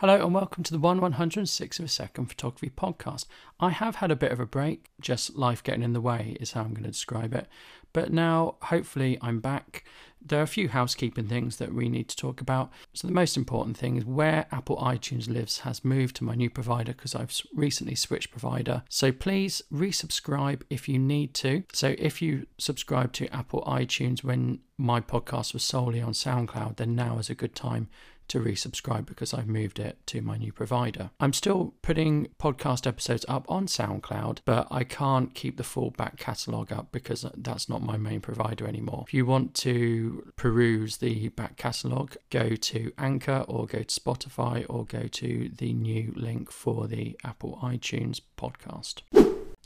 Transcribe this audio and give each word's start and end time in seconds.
Hello 0.00 0.22
and 0.22 0.34
welcome 0.34 0.62
to 0.62 0.72
the 0.72 0.78
1 0.78 1.00
106 1.00 1.78
of 1.78 1.84
a 1.86 1.88
second 1.88 2.26
photography 2.26 2.68
podcast. 2.68 3.24
I 3.58 3.70
have 3.70 3.96
had 3.96 4.10
a 4.10 4.14
bit 4.14 4.30
of 4.30 4.38
a 4.38 4.44
break, 4.44 4.90
just 5.00 5.36
life 5.36 5.62
getting 5.62 5.82
in 5.82 5.94
the 5.94 6.02
way 6.02 6.36
is 6.38 6.52
how 6.52 6.60
I'm 6.60 6.74
going 6.74 6.82
to 6.82 6.90
describe 6.90 7.32
it. 7.32 7.46
But 7.94 8.12
now, 8.12 8.56
hopefully, 8.64 9.16
I'm 9.22 9.40
back. 9.40 9.84
There 10.20 10.38
are 10.38 10.42
a 10.42 10.46
few 10.46 10.68
housekeeping 10.68 11.28
things 11.28 11.56
that 11.56 11.72
we 11.72 11.88
need 11.88 12.10
to 12.10 12.16
talk 12.16 12.42
about. 12.42 12.70
So, 12.92 13.08
the 13.08 13.14
most 13.14 13.38
important 13.38 13.78
thing 13.78 13.96
is 13.96 14.04
where 14.04 14.44
Apple 14.52 14.76
iTunes 14.76 15.30
lives 15.30 15.60
has 15.60 15.82
moved 15.82 16.16
to 16.16 16.24
my 16.24 16.34
new 16.34 16.50
provider 16.50 16.92
because 16.92 17.14
I've 17.14 17.34
recently 17.54 17.94
switched 17.94 18.30
provider. 18.30 18.82
So, 18.90 19.12
please 19.12 19.62
resubscribe 19.72 20.60
if 20.68 20.90
you 20.90 20.98
need 20.98 21.32
to. 21.36 21.62
So, 21.72 21.94
if 21.96 22.20
you 22.20 22.46
subscribe 22.58 23.14
to 23.14 23.34
Apple 23.34 23.64
iTunes 23.66 24.22
when 24.22 24.58
my 24.76 25.00
podcast 25.00 25.54
was 25.54 25.62
solely 25.62 26.02
on 26.02 26.12
SoundCloud, 26.12 26.76
then 26.76 26.94
now 26.94 27.16
is 27.16 27.30
a 27.30 27.34
good 27.34 27.54
time 27.54 27.88
to 28.28 28.40
resubscribe 28.40 29.06
because 29.06 29.32
I've 29.34 29.48
moved 29.48 29.78
it 29.78 29.98
to 30.06 30.20
my 30.22 30.36
new 30.36 30.52
provider. 30.52 31.10
I'm 31.20 31.32
still 31.32 31.74
putting 31.82 32.28
podcast 32.38 32.86
episodes 32.86 33.24
up 33.28 33.44
on 33.48 33.66
SoundCloud, 33.66 34.38
but 34.44 34.66
I 34.70 34.84
can't 34.84 35.34
keep 35.34 35.56
the 35.56 35.64
full 35.64 35.90
back 35.90 36.16
catalogue 36.16 36.72
up 36.72 36.92
because 36.92 37.24
that's 37.36 37.68
not 37.68 37.82
my 37.82 37.96
main 37.96 38.20
provider 38.20 38.66
anymore. 38.66 39.04
If 39.06 39.14
you 39.14 39.26
want 39.26 39.54
to 39.56 40.32
peruse 40.36 40.98
the 40.98 41.28
back 41.30 41.56
catalogue, 41.56 42.16
go 42.30 42.56
to 42.56 42.92
Anchor 42.98 43.44
or 43.48 43.66
go 43.66 43.82
to 43.82 44.00
Spotify 44.00 44.64
or 44.68 44.84
go 44.84 45.06
to 45.06 45.50
the 45.56 45.72
new 45.72 46.12
link 46.16 46.50
for 46.50 46.86
the 46.86 47.18
Apple 47.24 47.58
iTunes 47.62 48.20
podcast. 48.36 49.02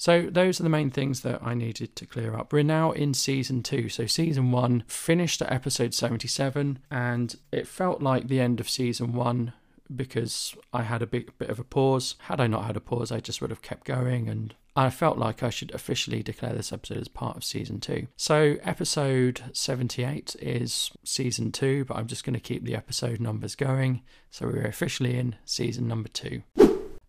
So, 0.00 0.22
those 0.30 0.58
are 0.58 0.62
the 0.62 0.70
main 0.70 0.88
things 0.88 1.20
that 1.20 1.42
I 1.42 1.52
needed 1.52 1.94
to 1.96 2.06
clear 2.06 2.34
up. 2.34 2.54
We're 2.54 2.62
now 2.62 2.92
in 2.92 3.12
season 3.12 3.62
two. 3.62 3.90
So, 3.90 4.06
season 4.06 4.50
one 4.50 4.82
finished 4.86 5.42
at 5.42 5.52
episode 5.52 5.92
77, 5.92 6.78
and 6.90 7.36
it 7.52 7.68
felt 7.68 8.00
like 8.00 8.26
the 8.26 8.40
end 8.40 8.60
of 8.60 8.70
season 8.70 9.12
one 9.12 9.52
because 9.94 10.56
I 10.72 10.84
had 10.84 11.02
a 11.02 11.06
big 11.06 11.36
bit 11.36 11.50
of 11.50 11.58
a 11.58 11.64
pause. 11.64 12.14
Had 12.20 12.40
I 12.40 12.46
not 12.46 12.64
had 12.64 12.78
a 12.78 12.80
pause, 12.80 13.12
I 13.12 13.20
just 13.20 13.42
would 13.42 13.50
have 13.50 13.60
kept 13.60 13.84
going 13.84 14.30
and 14.30 14.54
I 14.74 14.88
felt 14.88 15.18
like 15.18 15.42
I 15.42 15.50
should 15.50 15.74
officially 15.74 16.22
declare 16.22 16.54
this 16.54 16.72
episode 16.72 16.96
as 16.96 17.08
part 17.08 17.36
of 17.36 17.44
season 17.44 17.78
two. 17.78 18.06
So, 18.16 18.56
episode 18.62 19.42
78 19.52 20.34
is 20.40 20.92
season 21.04 21.52
two, 21.52 21.84
but 21.84 21.98
I'm 21.98 22.06
just 22.06 22.24
going 22.24 22.32
to 22.32 22.40
keep 22.40 22.64
the 22.64 22.74
episode 22.74 23.20
numbers 23.20 23.54
going. 23.54 24.00
So, 24.30 24.46
we're 24.46 24.64
officially 24.64 25.18
in 25.18 25.36
season 25.44 25.86
number 25.88 26.08
two. 26.08 26.42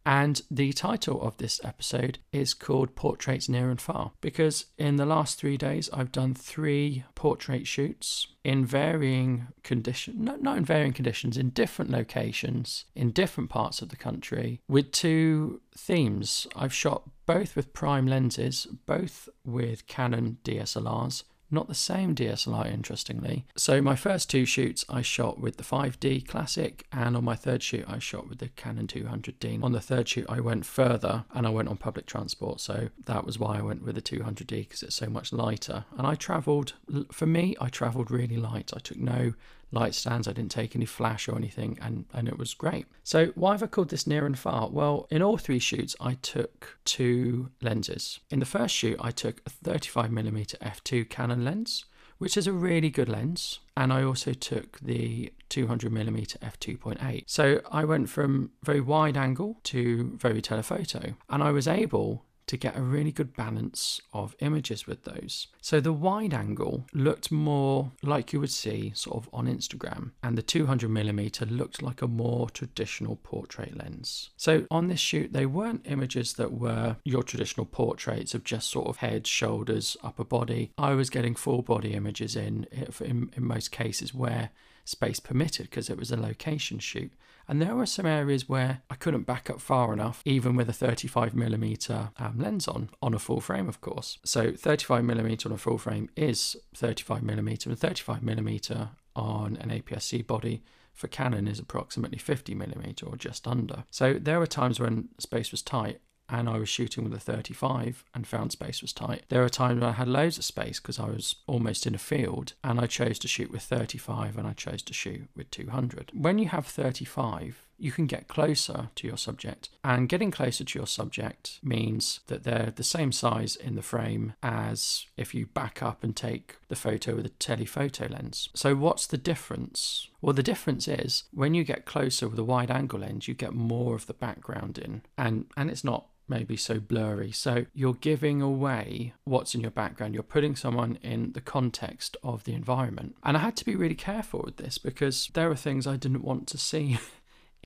And 0.05 0.41
the 0.49 0.73
title 0.73 1.21
of 1.21 1.37
this 1.37 1.61
episode 1.63 2.19
is 2.31 2.53
called 2.53 2.95
Portraits 2.95 3.47
Near 3.47 3.69
and 3.69 3.79
Far 3.79 4.13
because 4.19 4.65
in 4.77 4.95
the 4.95 5.05
last 5.05 5.39
three 5.39 5.57
days 5.57 5.89
I've 5.93 6.11
done 6.11 6.33
three 6.33 7.03
portrait 7.13 7.67
shoots 7.67 8.27
in 8.43 8.65
varying 8.65 9.47
conditions, 9.63 10.17
not, 10.19 10.41
not 10.41 10.57
in 10.57 10.65
varying 10.65 10.93
conditions, 10.93 11.37
in 11.37 11.49
different 11.49 11.91
locations, 11.91 12.85
in 12.95 13.11
different 13.11 13.51
parts 13.51 13.81
of 13.81 13.89
the 13.89 13.95
country, 13.95 14.61
with 14.67 14.91
two 14.91 15.61
themes. 15.77 16.47
I've 16.55 16.73
shot 16.73 17.03
both 17.27 17.55
with 17.55 17.73
prime 17.73 18.07
lenses, 18.07 18.65
both 18.87 19.29
with 19.45 19.85
Canon 19.85 20.37
DSLRs, 20.43 21.23
not 21.51 21.67
the 21.67 21.75
same 21.75 22.15
DSLR, 22.15 22.71
interestingly. 22.71 23.45
So, 23.55 23.81
my 23.81 23.95
first 23.95 24.29
two 24.29 24.45
shoots 24.45 24.85
I 24.89 25.01
shot 25.01 25.39
with 25.39 25.57
the 25.57 25.63
5D 25.63 26.27
Classic, 26.27 26.85
and 26.91 27.15
on 27.15 27.23
my 27.23 27.35
third 27.35 27.63
shoot, 27.63 27.85
I 27.87 27.99
shot 27.99 28.27
with 28.29 28.39
the 28.39 28.49
Canon 28.49 28.87
200D. 28.87 29.63
On 29.63 29.71
the 29.71 29.81
third 29.81 30.07
shoot, 30.07 30.25
I 30.29 30.39
went 30.39 30.65
further 30.65 31.25
and 31.33 31.45
I 31.45 31.49
went 31.49 31.69
on 31.69 31.77
public 31.77 32.05
transport, 32.05 32.61
so 32.61 32.89
that 33.05 33.25
was 33.25 33.39
why 33.39 33.57
I 33.57 33.61
went 33.61 33.83
with 33.83 33.95
the 33.95 34.01
200D 34.01 34.47
because 34.47 34.83
it's 34.83 34.95
so 34.95 35.07
much 35.07 35.33
lighter. 35.33 35.85
And 35.97 36.07
I 36.07 36.15
traveled, 36.15 36.73
for 37.11 37.25
me, 37.25 37.55
I 37.59 37.69
traveled 37.69 38.11
really 38.11 38.37
light. 38.37 38.71
I 38.75 38.79
took 38.79 38.97
no 38.97 39.33
light 39.71 39.95
stands. 39.95 40.27
I 40.27 40.33
didn't 40.33 40.51
take 40.51 40.75
any 40.75 40.85
flash 40.85 41.27
or 41.27 41.35
anything, 41.35 41.77
and, 41.81 42.05
and 42.13 42.27
it 42.27 42.37
was 42.37 42.53
great. 42.53 42.85
So, 43.03 43.27
why 43.35 43.53
have 43.53 43.63
I 43.63 43.67
called 43.67 43.89
this 43.89 44.07
near 44.07 44.25
and 44.25 44.37
far? 44.37 44.69
Well, 44.69 45.07
in 45.09 45.21
all 45.21 45.37
three 45.37 45.59
shoots, 45.59 45.95
I 45.99 46.15
took 46.15 46.77
two 46.85 47.49
lenses. 47.61 48.19
In 48.29 48.39
the 48.39 48.45
first 48.45 48.75
shoot, 48.75 48.97
I 49.01 49.11
took 49.11 49.41
a 49.45 49.49
35mm 49.49 50.57
f2 50.57 51.09
Canon 51.09 51.43
lens, 51.43 51.85
which 52.17 52.37
is 52.37 52.47
a 52.47 52.53
really 52.53 52.89
good 52.89 53.09
lens. 53.09 53.59
And 53.75 53.91
I 53.91 54.03
also 54.03 54.33
took 54.33 54.79
the 54.79 55.33
200mm 55.49 56.37
f2.8. 56.37 57.23
So 57.25 57.61
I 57.71 57.83
went 57.83 58.09
from 58.09 58.51
very 58.63 58.81
wide 58.81 59.17
angle 59.17 59.59
to 59.63 60.17
very 60.17 60.41
telephoto, 60.41 61.15
and 61.29 61.41
I 61.41 61.51
was 61.51 61.67
able 61.67 62.25
to 62.51 62.57
get 62.57 62.75
a 62.75 62.81
really 62.81 63.13
good 63.13 63.33
balance 63.33 64.01
of 64.11 64.35
images 64.39 64.85
with 64.85 65.05
those. 65.05 65.47
So 65.61 65.79
the 65.79 65.93
wide 65.93 66.33
angle 66.33 66.85
looked 66.93 67.31
more 67.31 67.93
like 68.03 68.33
you 68.33 68.41
would 68.41 68.51
see 68.51 68.91
sort 68.93 69.15
of 69.15 69.29
on 69.31 69.47
Instagram, 69.47 70.11
and 70.21 70.37
the 70.37 70.43
200mm 70.43 71.49
looked 71.49 71.81
like 71.81 72.01
a 72.01 72.09
more 72.09 72.49
traditional 72.49 73.15
portrait 73.15 73.77
lens. 73.77 74.31
So 74.35 74.65
on 74.69 74.89
this 74.89 74.99
shoot, 74.99 75.31
they 75.31 75.45
weren't 75.45 75.85
images 75.85 76.33
that 76.33 76.51
were 76.51 76.97
your 77.05 77.23
traditional 77.23 77.65
portraits 77.65 78.33
of 78.33 78.43
just 78.43 78.69
sort 78.69 78.89
of 78.89 78.97
head, 78.97 79.27
shoulders, 79.27 79.95
upper 80.03 80.25
body. 80.25 80.73
I 80.77 80.93
was 80.93 81.09
getting 81.09 81.35
full 81.35 81.61
body 81.61 81.93
images 81.93 82.35
in, 82.35 82.67
in, 82.99 83.31
in 83.33 83.45
most 83.45 83.71
cases 83.71 84.13
where 84.13 84.49
space 84.83 85.21
permitted 85.21 85.69
because 85.69 85.89
it 85.89 85.97
was 85.97 86.11
a 86.11 86.17
location 86.17 86.79
shoot. 86.79 87.13
And 87.47 87.61
there 87.61 87.75
were 87.75 87.85
some 87.85 88.05
areas 88.05 88.47
where 88.47 88.81
I 88.89 88.95
couldn't 88.95 89.23
back 89.23 89.49
up 89.49 89.59
far 89.59 89.93
enough, 89.93 90.21
even 90.25 90.55
with 90.55 90.69
a 90.69 90.73
35mm 90.73 92.11
um, 92.17 92.39
lens 92.39 92.67
on, 92.67 92.89
on 93.01 93.13
a 93.13 93.19
full 93.19 93.41
frame, 93.41 93.67
of 93.67 93.81
course. 93.81 94.19
So 94.23 94.51
35mm 94.51 95.45
on 95.45 95.51
a 95.51 95.57
full 95.57 95.77
frame 95.77 96.09
is 96.15 96.55
35mm, 96.75 97.65
and 97.65 97.77
35mm 97.77 98.89
on 99.15 99.57
an 99.57 99.69
APS-C 99.69 100.21
body 100.23 100.63
for 100.93 101.07
Canon 101.07 101.47
is 101.47 101.59
approximately 101.59 102.17
50mm 102.17 103.09
or 103.09 103.15
just 103.15 103.47
under. 103.47 103.85
So 103.89 104.13
there 104.13 104.39
were 104.39 104.47
times 104.47 104.79
when 104.79 105.09
space 105.19 105.51
was 105.51 105.61
tight 105.61 105.99
and 106.31 106.47
I 106.49 106.57
was 106.57 106.69
shooting 106.69 107.03
with 107.03 107.13
a 107.13 107.19
35 107.19 108.05
and 108.15 108.25
found 108.25 108.53
space 108.53 108.81
was 108.81 108.93
tight. 108.93 109.25
There 109.29 109.43
are 109.43 109.49
times 109.49 109.83
I 109.83 109.91
had 109.91 110.07
loads 110.07 110.37
of 110.37 110.45
space 110.45 110.79
because 110.79 110.97
I 110.97 111.09
was 111.09 111.35
almost 111.45 111.85
in 111.85 111.93
a 111.93 111.99
field 111.99 112.53
and 112.63 112.79
I 112.79 112.87
chose 112.87 113.19
to 113.19 113.27
shoot 113.27 113.51
with 113.51 113.63
35 113.63 114.37
and 114.37 114.47
I 114.47 114.53
chose 114.53 114.81
to 114.83 114.93
shoot 114.93 115.29
with 115.35 115.51
200. 115.51 116.11
When 116.13 116.39
you 116.39 116.47
have 116.47 116.65
35, 116.65 117.67
you 117.81 117.91
can 117.91 118.05
get 118.05 118.27
closer 118.27 118.89
to 118.95 119.07
your 119.07 119.17
subject. 119.17 119.69
And 119.83 120.07
getting 120.07 120.29
closer 120.29 120.63
to 120.63 120.79
your 120.79 120.87
subject 120.87 121.59
means 121.63 122.19
that 122.27 122.43
they're 122.43 122.71
the 122.75 122.83
same 122.83 123.11
size 123.11 123.55
in 123.55 123.75
the 123.75 123.81
frame 123.81 124.33
as 124.43 125.07
if 125.17 125.33
you 125.33 125.47
back 125.47 125.81
up 125.81 126.03
and 126.03 126.15
take 126.15 126.57
the 126.67 126.75
photo 126.75 127.15
with 127.15 127.25
a 127.25 127.29
telephoto 127.29 128.07
lens. 128.07 128.49
So, 128.53 128.75
what's 128.75 129.07
the 129.07 129.17
difference? 129.17 130.07
Well, 130.21 130.33
the 130.33 130.43
difference 130.43 130.87
is 130.87 131.23
when 131.33 131.55
you 131.55 131.63
get 131.63 131.85
closer 131.85 132.27
with 132.27 132.37
a 132.37 132.43
wide 132.43 132.69
angle 132.69 132.99
lens, 132.99 133.27
you 133.27 133.33
get 133.33 133.53
more 133.53 133.95
of 133.95 134.05
the 134.05 134.13
background 134.13 134.77
in. 134.77 135.01
And, 135.17 135.47
and 135.57 135.71
it's 135.71 135.83
not 135.83 136.05
maybe 136.27 136.55
so 136.55 136.79
blurry. 136.79 137.31
So 137.31 137.65
you're 137.73 137.93
giving 137.93 138.41
away 138.41 139.13
what's 139.23 139.53
in 139.53 139.61
your 139.61 139.71
background. 139.71 140.13
You're 140.13 140.23
putting 140.23 140.55
someone 140.55 140.97
in 141.01 141.33
the 141.33 141.41
context 141.41 142.17
of 142.23 142.43
the 142.43 142.53
environment. 142.53 143.15
And 143.23 143.37
I 143.37 143.41
had 143.41 143.57
to 143.57 143.65
be 143.65 143.75
really 143.75 143.95
careful 143.95 144.41
with 144.43 144.57
this 144.57 144.77
because 144.77 145.29
there 145.33 145.51
are 145.51 145.55
things 145.55 145.85
I 145.85 145.97
didn't 145.97 146.23
want 146.23 146.47
to 146.47 146.57
see 146.57 146.99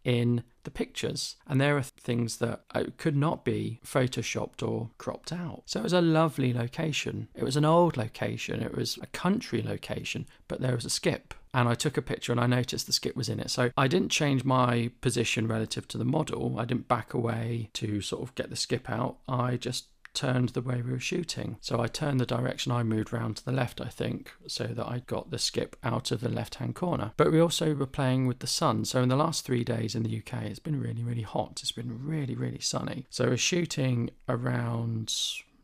in 0.06 0.44
the 0.64 0.72
pictures. 0.72 1.36
And 1.48 1.60
there 1.60 1.76
are 1.76 1.84
things 1.84 2.38
that 2.38 2.62
uh, 2.74 2.86
could 2.98 3.18
not 3.18 3.44
be 3.44 3.82
photoshopped 3.86 4.66
or 4.66 4.92
cropped 4.98 5.34
out. 5.34 5.64
So 5.66 5.82
it 5.82 5.84
was 5.84 5.94
a 5.94 6.02
lovely 6.02 6.54
location. 6.54 7.28
It 7.36 7.44
was 7.44 7.58
an 7.58 7.66
old 7.66 7.98
location, 7.98 8.62
it 8.62 8.76
was 8.76 8.98
a 9.02 9.08
country 9.08 9.62
location, 9.62 10.28
but 10.48 10.62
there 10.62 10.76
was 10.76 10.86
a 10.86 10.90
skip 10.90 11.34
and 11.54 11.70
I 11.70 11.74
took 11.74 11.96
a 11.96 12.02
picture 12.02 12.34
and 12.34 12.42
I 12.42 12.48
noticed 12.48 12.86
the 12.86 12.92
skip 12.92 13.16
was 13.16 13.30
in 13.30 13.40
it. 13.40 13.50
So 13.50 13.72
I 13.78 13.88
didn't 13.88 14.10
change 14.10 14.44
my 14.44 14.92
position 15.00 15.48
relative 15.48 15.88
to 15.88 15.98
the 15.98 16.04
model. 16.04 16.60
I 16.60 16.66
didn't 16.66 16.90
back 16.90 17.14
away 17.14 17.70
to 17.74 18.02
sort 18.02 18.24
of 18.24 18.36
get 18.36 18.50
the 18.50 18.58
skip 18.58 18.90
out. 18.90 19.18
I 19.28 19.56
just 19.56 19.86
turned 20.16 20.50
the 20.50 20.62
way 20.62 20.82
we 20.82 20.92
were 20.92 21.00
shooting. 21.00 21.58
So 21.62 21.80
I 21.80 21.88
turned 21.88 22.20
the 22.20 22.26
direction 22.26 22.72
I 22.72 22.84
moved 22.84 23.14
round 23.14 23.38
to 23.38 23.46
the 23.46 23.52
left, 23.52 23.82
I 23.82 23.90
think, 23.90 24.32
so 24.48 24.66
that 24.66 24.88
I 24.88 25.00
got 25.06 25.30
the 25.30 25.38
skip 25.38 25.76
out 25.84 26.12
of 26.12 26.22
the 26.22 26.30
left 26.30 26.56
hand 26.56 26.76
corner. 26.76 27.12
But 27.18 27.32
we 27.32 27.40
also 27.40 27.76
were 27.76 27.86
playing 27.86 28.26
with 28.26 28.40
the 28.40 28.48
sun. 28.48 28.86
So 28.86 29.04
in 29.04 29.10
the 29.10 29.16
last 29.16 29.46
three 29.46 29.64
days 29.64 29.96
in 29.96 30.04
the 30.04 30.18
UK, 30.18 30.44
it's 30.44 30.60
been 30.60 30.80
really, 30.80 31.04
really 31.04 31.22
hot. 31.22 31.60
It's 31.62 31.72
been 31.72 32.06
really, 32.06 32.36
really 32.36 32.62
sunny. 32.62 33.06
So 33.10 33.28
we're 33.28 33.38
shooting 33.38 34.10
around 34.28 35.14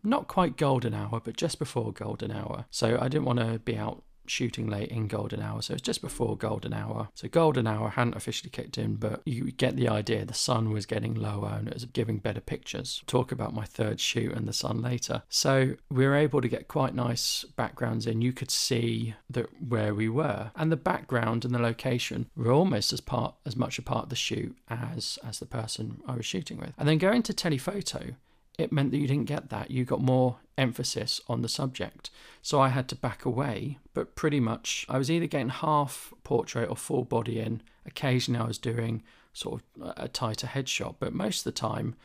not 0.04 0.28
quite 0.28 0.58
golden 0.58 0.94
hour, 0.94 1.22
but 1.24 1.38
just 1.38 1.60
before 1.60 1.94
golden 1.94 2.31
hour. 2.31 2.66
So 2.72 2.98
I 3.00 3.08
didn't 3.08 3.25
want 3.25 3.40
to 3.40 3.60
be 3.60 3.78
out 3.78 4.04
shooting 4.26 4.68
late 4.68 4.90
in 4.90 5.08
golden 5.08 5.42
hour 5.42 5.62
so 5.62 5.74
it's 5.74 5.82
just 5.82 6.02
before 6.02 6.38
golden 6.38 6.74
hour. 6.74 7.10
So 7.16 7.28
golden 7.28 7.68
hour 7.68 7.90
hadn't 7.90 8.16
officially 8.16 8.50
kicked 8.50 8.78
in 8.78 8.96
but 8.96 9.22
you 9.26 9.52
get 9.52 9.76
the 9.76 9.90
idea 9.90 10.26
the 10.26 10.34
sun 10.34 10.72
was 10.72 10.86
getting 10.86 11.14
lower 11.14 11.56
and 11.58 11.68
it 11.68 11.74
was 11.74 11.86
giving 11.86 12.18
better 12.18 12.42
pictures. 12.42 13.02
Talk 13.08 13.32
about 13.32 13.54
my 13.54 13.66
third 13.66 14.00
shoot 14.00 14.32
and 14.34 14.48
the 14.48 14.54
sun 14.54 14.82
later. 14.82 15.24
So 15.30 15.76
we 15.90 16.06
were 16.06 16.16
able 16.16 16.42
to 16.42 16.48
get 16.48 16.68
quite 16.68 16.96
nice 16.96 17.44
backgrounds 17.56 18.08
in. 18.08 18.22
You 18.22 18.34
could 18.34 18.52
see 18.52 19.16
that 19.30 19.48
where 19.62 19.94
we 19.94 20.10
were. 20.10 20.52
And 20.56 20.72
the 20.72 20.78
background 20.78 21.46
and 21.46 21.54
the 21.54 21.60
location 21.60 22.30
were 22.36 22.52
almost 22.52 22.94
as 22.94 23.02
part 23.02 23.36
as 23.46 23.56
much 23.56 23.78
a 23.78 23.82
part 23.82 24.04
of 24.04 24.10
the 24.10 24.16
shoot 24.16 24.56
as 24.70 25.20
as 25.28 25.40
the 25.40 25.46
person 25.46 26.02
i 26.08 26.16
was 26.16 26.26
shooting 26.26 26.58
with. 26.58 26.74
And 26.78 26.88
then 26.88 26.98
going 26.98 27.24
to 27.24 27.34
telephoto 27.34 28.16
it 28.62 28.72
meant 28.72 28.92
that 28.92 28.98
you 28.98 29.08
didn't 29.08 29.25
get 29.25 29.50
that. 29.50 29.72
You 29.72 29.84
got 29.84 30.02
more 30.02 30.38
emphasis 30.58 31.19
on 31.28 31.42
the 31.42 31.50
subject. 31.50 32.10
So 32.42 32.60
I 32.60 32.69
had 32.69 32.88
to 32.90 32.96
back 32.96 33.25
away, 33.25 33.80
but 33.94 34.16
pretty 34.16 34.40
much 34.40 34.86
I 34.88 34.98
was 34.98 35.12
either 35.12 35.28
getting 35.28 35.50
half 35.50 36.13
portrait 36.24 36.69
or 36.69 36.75
full 36.75 37.04
body 37.04 37.40
in. 37.40 37.62
Occasionally 37.86 38.40
I 38.40 38.48
was 38.48 38.58
doing 38.58 39.04
sort 39.34 39.62
of 39.80 39.94
a 39.98 40.08
tighter 40.08 40.48
headshot. 40.48 40.96
But 41.00 41.13
most 41.13 41.40
of 41.40 41.44
the 41.46 41.60
time, 41.60 41.96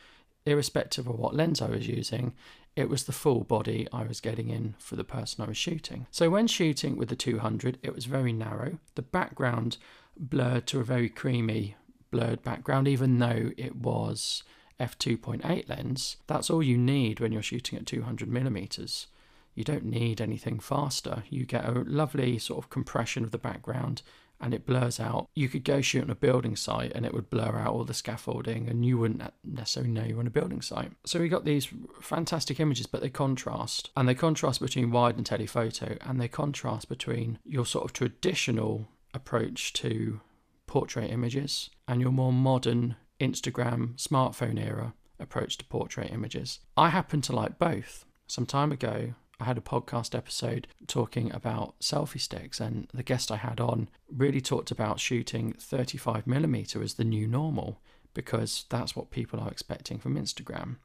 irrespective 0.45 1.07
of 1.07 1.19
what 1.19 1.35
lens 1.35 1.61
I 1.61 1.69
was 1.69 1.87
using, 1.87 2.33
it 2.75 2.89
was 2.89 3.03
the 3.03 3.11
full 3.11 3.43
body 3.43 3.87
I 3.91 4.03
was 4.03 4.21
getting 4.21 4.49
in 4.49 4.75
for 4.77 4.95
the 4.95 5.03
person 5.03 5.43
I 5.43 5.47
was 5.47 5.57
shooting. 5.57 6.07
So 6.11 6.29
when 6.29 6.47
shooting 6.47 6.95
with 6.95 7.09
the 7.09 7.15
200, 7.15 7.79
it 7.81 7.95
was 7.95 8.05
very 8.05 8.33
narrow. 8.33 8.79
The 8.95 9.01
background 9.01 9.77
blurred 10.15 10.67
to 10.67 10.79
a 10.79 10.83
very 10.83 11.09
creamy 11.09 11.75
blurred 12.11 12.43
background, 12.43 12.87
even 12.87 13.19
though 13.19 13.51
it 13.57 13.75
was 13.75 14.43
f2.8 14.79 15.69
lens. 15.69 16.17
That's 16.27 16.49
all 16.49 16.63
you 16.63 16.77
need 16.77 17.19
when 17.19 17.31
you're 17.31 17.41
shooting 17.41 17.77
at 17.77 17.85
200 17.85 18.29
millimeters. 18.29 19.07
You 19.55 19.63
don't 19.63 19.85
need 19.85 20.21
anything 20.21 20.59
faster. 20.59 21.23
You 21.29 21.45
get 21.45 21.65
a 21.65 21.71
lovely 21.71 22.37
sort 22.37 22.63
of 22.63 22.69
compression 22.69 23.23
of 23.23 23.31
the 23.31 23.39
background 23.39 24.03
and 24.39 24.53
it 24.53 24.65
blurs 24.65 24.99
out. 24.99 25.29
You 25.33 25.49
could 25.49 25.63
go 25.63 25.81
shoot 25.81 26.03
on 26.03 26.09
a 26.11 26.15
building 26.15 26.55
site 26.55 26.91
and 26.93 27.05
it 27.05 27.13
would 27.13 27.29
blur 27.29 27.57
out 27.57 27.73
all 27.73 27.83
the 27.83 27.93
scaffolding 27.93 28.69
and 28.69 28.85
you 28.85 28.97
wouldn't 28.99 29.23
necessarily 29.43 29.91
know 29.91 30.03
you're 30.03 30.19
on 30.19 30.27
a 30.27 30.31
building 30.31 30.61
site. 30.61 30.91
So 31.05 31.19
we 31.19 31.27
got 31.27 31.43
these 31.43 31.67
fantastic 32.01 32.59
images, 32.59 32.85
but 32.85 33.01
they 33.01 33.09
contrast. 33.09 33.89
And 33.97 34.07
they 34.07 34.13
contrast 34.13 34.61
between 34.61 34.91
wide 34.91 35.17
and 35.17 35.25
telephoto 35.25 35.97
and 36.01 36.21
they 36.21 36.27
contrast 36.27 36.87
between 36.87 37.39
your 37.43 37.65
sort 37.65 37.85
of 37.85 37.93
traditional 37.93 38.87
approach 39.13 39.73
to 39.73 40.21
portrait 40.67 41.09
images 41.09 41.71
and 41.87 42.01
your 42.01 42.11
more 42.11 42.33
modern 42.33 42.95
Instagram 43.19 43.95
smartphone 43.95 44.63
era 44.63 44.93
approach 45.19 45.57
to 45.57 45.65
portrait 45.65 46.11
images. 46.11 46.59
I 46.75 46.89
happen 46.89 47.21
to 47.21 47.35
like 47.35 47.57
both. 47.57 48.05
Some 48.27 48.45
time 48.45 48.71
ago, 48.71 49.13
I 49.39 49.45
had 49.45 49.57
a 49.57 49.61
podcast 49.61 50.15
episode 50.15 50.67
talking 50.87 51.31
about 51.31 51.79
selfie 51.79 52.19
sticks, 52.19 52.59
and 52.59 52.87
the 52.93 53.03
guest 53.03 53.31
I 53.31 53.37
had 53.37 53.59
on 53.59 53.89
really 54.11 54.41
talked 54.41 54.71
about 54.71 54.99
shooting 54.99 55.53
35mm 55.53 56.83
as 56.83 56.95
the 56.95 57.03
new 57.03 57.27
normal 57.27 57.79
because 58.13 58.65
that's 58.69 58.95
what 58.95 59.11
people 59.11 59.39
are 59.39 59.51
expecting 59.51 59.99
from 59.99 60.15
Instagram. 60.15 60.77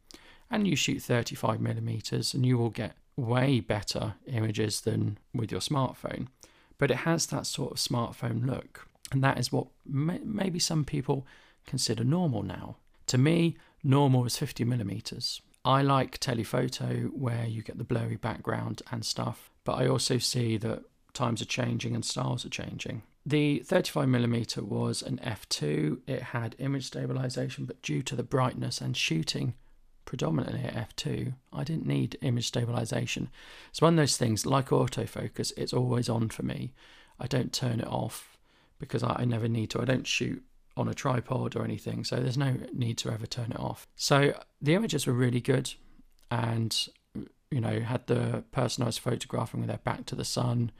And 0.50 0.68
you 0.68 0.76
shoot 0.76 0.98
35mm, 0.98 2.34
and 2.34 2.44
you 2.44 2.58
will 2.58 2.68
get 2.68 2.96
way 3.16 3.60
better 3.60 4.14
images 4.26 4.82
than 4.82 5.18
with 5.34 5.50
your 5.50 5.60
smartphone. 5.60 6.28
But 6.76 6.90
it 6.90 6.98
has 6.98 7.26
that 7.26 7.46
sort 7.46 7.72
of 7.72 7.78
smartphone 7.78 8.46
look, 8.46 8.86
and 9.10 9.24
that 9.24 9.38
is 9.38 9.50
what 9.50 9.68
may- 9.86 10.20
maybe 10.22 10.58
some 10.58 10.84
people 10.84 11.26
consider 11.66 12.04
normal 12.04 12.42
now. 12.42 12.76
To 13.08 13.18
me, 13.18 13.56
normal 13.82 14.24
is 14.24 14.36
50mm. 14.36 15.40
I 15.64 15.82
like 15.82 16.18
telephoto 16.18 17.10
where 17.14 17.46
you 17.46 17.62
get 17.62 17.78
the 17.78 17.84
blurry 17.84 18.16
background 18.16 18.82
and 18.90 19.04
stuff, 19.04 19.50
but 19.64 19.74
I 19.74 19.86
also 19.86 20.18
see 20.18 20.56
that 20.58 20.82
times 21.14 21.40
are 21.40 21.46
changing 21.46 21.94
and 21.94 22.04
styles 22.04 22.44
are 22.44 22.50
changing. 22.50 23.02
The 23.24 23.62
35mm 23.64 24.62
was 24.62 25.02
an 25.02 25.20
f2, 25.22 26.00
it 26.08 26.22
had 26.22 26.56
image 26.58 26.86
stabilization, 26.86 27.66
but 27.66 27.80
due 27.80 28.02
to 28.02 28.16
the 28.16 28.24
brightness 28.24 28.80
and 28.80 28.96
shooting 28.96 29.54
predominantly 30.04 30.64
at 30.64 30.96
f2, 30.96 31.34
I 31.52 31.62
didn't 31.62 31.86
need 31.86 32.18
image 32.22 32.48
stabilization. 32.48 33.30
It's 33.70 33.80
one 33.80 33.94
of 33.94 33.98
those 33.98 34.16
things 34.16 34.44
like 34.44 34.70
autofocus, 34.70 35.52
it's 35.56 35.72
always 35.72 36.08
on 36.08 36.30
for 36.30 36.42
me. 36.42 36.72
I 37.20 37.28
don't 37.28 37.52
turn 37.52 37.78
it 37.78 37.86
off 37.86 38.36
because 38.80 39.04
I, 39.04 39.16
I 39.20 39.24
never 39.24 39.46
need 39.46 39.70
to. 39.70 39.80
I 39.80 39.84
don't 39.84 40.06
shoot 40.06 40.42
on 40.76 40.88
a 40.88 40.94
tripod 40.94 41.54
or 41.56 41.64
anything, 41.64 42.04
so 42.04 42.16
there's 42.16 42.38
no 42.38 42.56
need 42.72 42.98
to 42.98 43.10
ever 43.10 43.26
turn 43.26 43.52
it 43.52 43.60
off. 43.60 43.86
So 43.96 44.34
the 44.60 44.74
images 44.74 45.06
were 45.06 45.12
really 45.12 45.40
good, 45.40 45.74
and 46.30 46.88
you 47.50 47.60
know 47.60 47.80
had 47.80 48.06
the 48.06 48.44
person 48.52 48.82
I 48.82 48.86
was 48.86 48.98
photographing 48.98 49.60
with 49.60 49.68
their 49.68 49.78
back 49.78 50.06
to 50.06 50.14
the 50.14 50.24
sun 50.24 50.72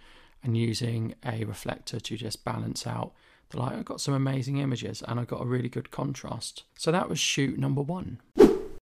and 0.43 0.57
using 0.57 1.15
a 1.25 1.45
reflector 1.45 2.01
to 2.01 2.17
just 2.17 2.45
balance 2.45 2.87
out 2.87 3.13
the 3.51 3.59
light. 3.59 3.79
I 3.79 3.83
got 3.83 4.01
some 4.01 4.15
amazing 4.15 4.59
images 4.59 5.03
and 5.07 5.21
I 5.21 5.25
got 5.25 5.43
a 5.43 5.47
really 5.47 5.69
good 5.69 5.91
contrast. 5.91 6.65
So 6.77 6.91
that 6.91 7.09
was 7.09 7.19
shoot 7.19 7.59
number 7.59 7.83
one. 7.83 8.21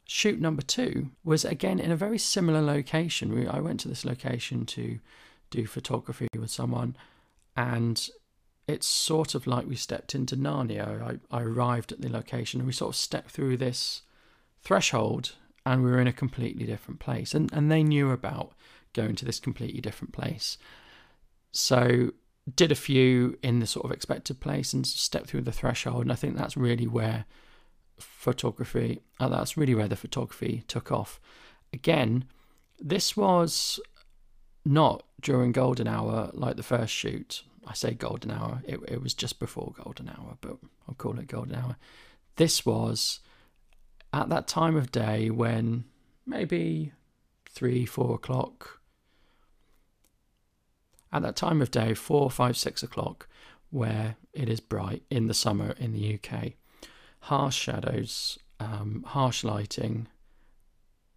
Shoot 0.07 0.41
number 0.41 0.63
two 0.63 1.11
was 1.23 1.45
again 1.45 1.79
in 1.79 1.91
a 1.91 1.97
very 1.97 2.19
similar 2.19 2.63
location. 2.63 3.47
I 3.49 3.61
went 3.61 3.81
to 3.81 3.89
this 3.89 4.05
location 4.05 4.67
to 4.67 4.99
do 5.51 5.67
photography 5.67 6.29
with 6.37 6.51
someone, 6.51 6.97
and 7.57 8.09
it's 8.71 8.87
sort 8.87 9.35
of 9.35 9.47
like 9.47 9.67
we 9.67 9.77
stepped 9.77 10.15
into 10.15 10.37
Narnia. 10.37 11.21
I, 11.33 11.37
I 11.37 11.43
arrived 11.43 11.93
at 11.93 12.01
the 12.01 12.09
location 12.09 12.61
and 12.61 12.67
we 12.67 12.73
sort 12.73 12.95
of 12.95 12.97
stepped 12.97 13.31
through 13.31 13.57
this 13.57 14.03
threshold 14.63 15.33
and 15.67 15.83
we 15.83 15.91
were 15.91 16.01
in 16.01 16.07
a 16.07 16.13
completely 16.13 16.65
different 16.67 17.01
place. 17.01 17.35
And, 17.35 17.53
and 17.53 17.71
they 17.71 17.83
knew 17.83 18.11
about 18.11 18.53
going 18.93 19.17
to 19.17 19.25
this 19.25 19.41
completely 19.41 19.81
different 19.81 20.13
place. 20.13 20.59
So 21.53 22.13
did 22.55 22.73
a 22.73 22.77
few 22.77 23.39
in 23.43 23.61
the 23.61 23.67
sort 23.67 23.85
of 23.85 23.93
expected 23.93 24.41
place 24.41 24.73
and 24.73 24.87
stepped 24.87 25.29
through 25.29 25.43
the 25.43 25.53
threshold. 25.53 26.03
And 26.03 26.13
I 26.13 26.17
think 26.17 26.37
that's 26.37 26.57
really 26.57 26.87
where 26.87 27.27
photography, 27.99 29.01
uh, 29.19 29.29
that's 29.29 29.57
really 29.57 29.75
where 29.75 29.89
the 29.89 29.97
photography 29.97 30.65
took 30.67 30.91
off. 30.91 31.21
Again, 31.73 32.25
this 32.79 33.17
was 33.17 33.79
not 34.65 35.05
during 35.21 35.53
golden 35.53 35.87
hour 35.87 36.31
like 36.33 36.57
the 36.57 36.63
first 36.63 36.93
shoot. 36.93 37.43
I 37.67 37.75
say 37.75 37.93
golden 37.93 38.31
hour, 38.31 38.63
it, 38.67 38.81
it 38.89 39.03
was 39.03 39.15
just 39.15 39.39
before 39.39 39.75
golden 39.83 40.09
hour, 40.09 40.37
but 40.41 40.57
I'll 40.89 40.95
call 40.95 41.19
it 41.19 41.27
golden 41.27 41.55
hour. 41.55 41.77
This 42.37 42.65
was 42.65 43.21
at 44.13 44.29
that 44.31 44.49
time 44.49 44.77
of 44.77 44.91
day 44.91 45.31
when 45.31 45.85
maybe 46.27 46.93
three, 47.49 47.85
four 47.85 48.15
o'clock, 48.15 48.81
at 51.13 51.23
that 51.23 51.37
time 51.37 51.61
of 51.61 51.71
day, 51.71 51.95
four, 51.95 52.31
five, 52.31 52.57
six 52.57 52.83
o'clock, 52.83 53.29
where 53.71 54.17
it 54.33 54.49
is 54.49 54.61
bright 54.61 55.03
in 55.11 55.27
the 55.27 55.35
summer 55.35 55.75
in 55.79 55.93
the 55.93 56.15
UK, 56.15 56.53
harsh 57.21 57.57
shadows, 57.57 58.39
um, 58.59 59.05
harsh 59.09 59.45
lighting 59.45 60.07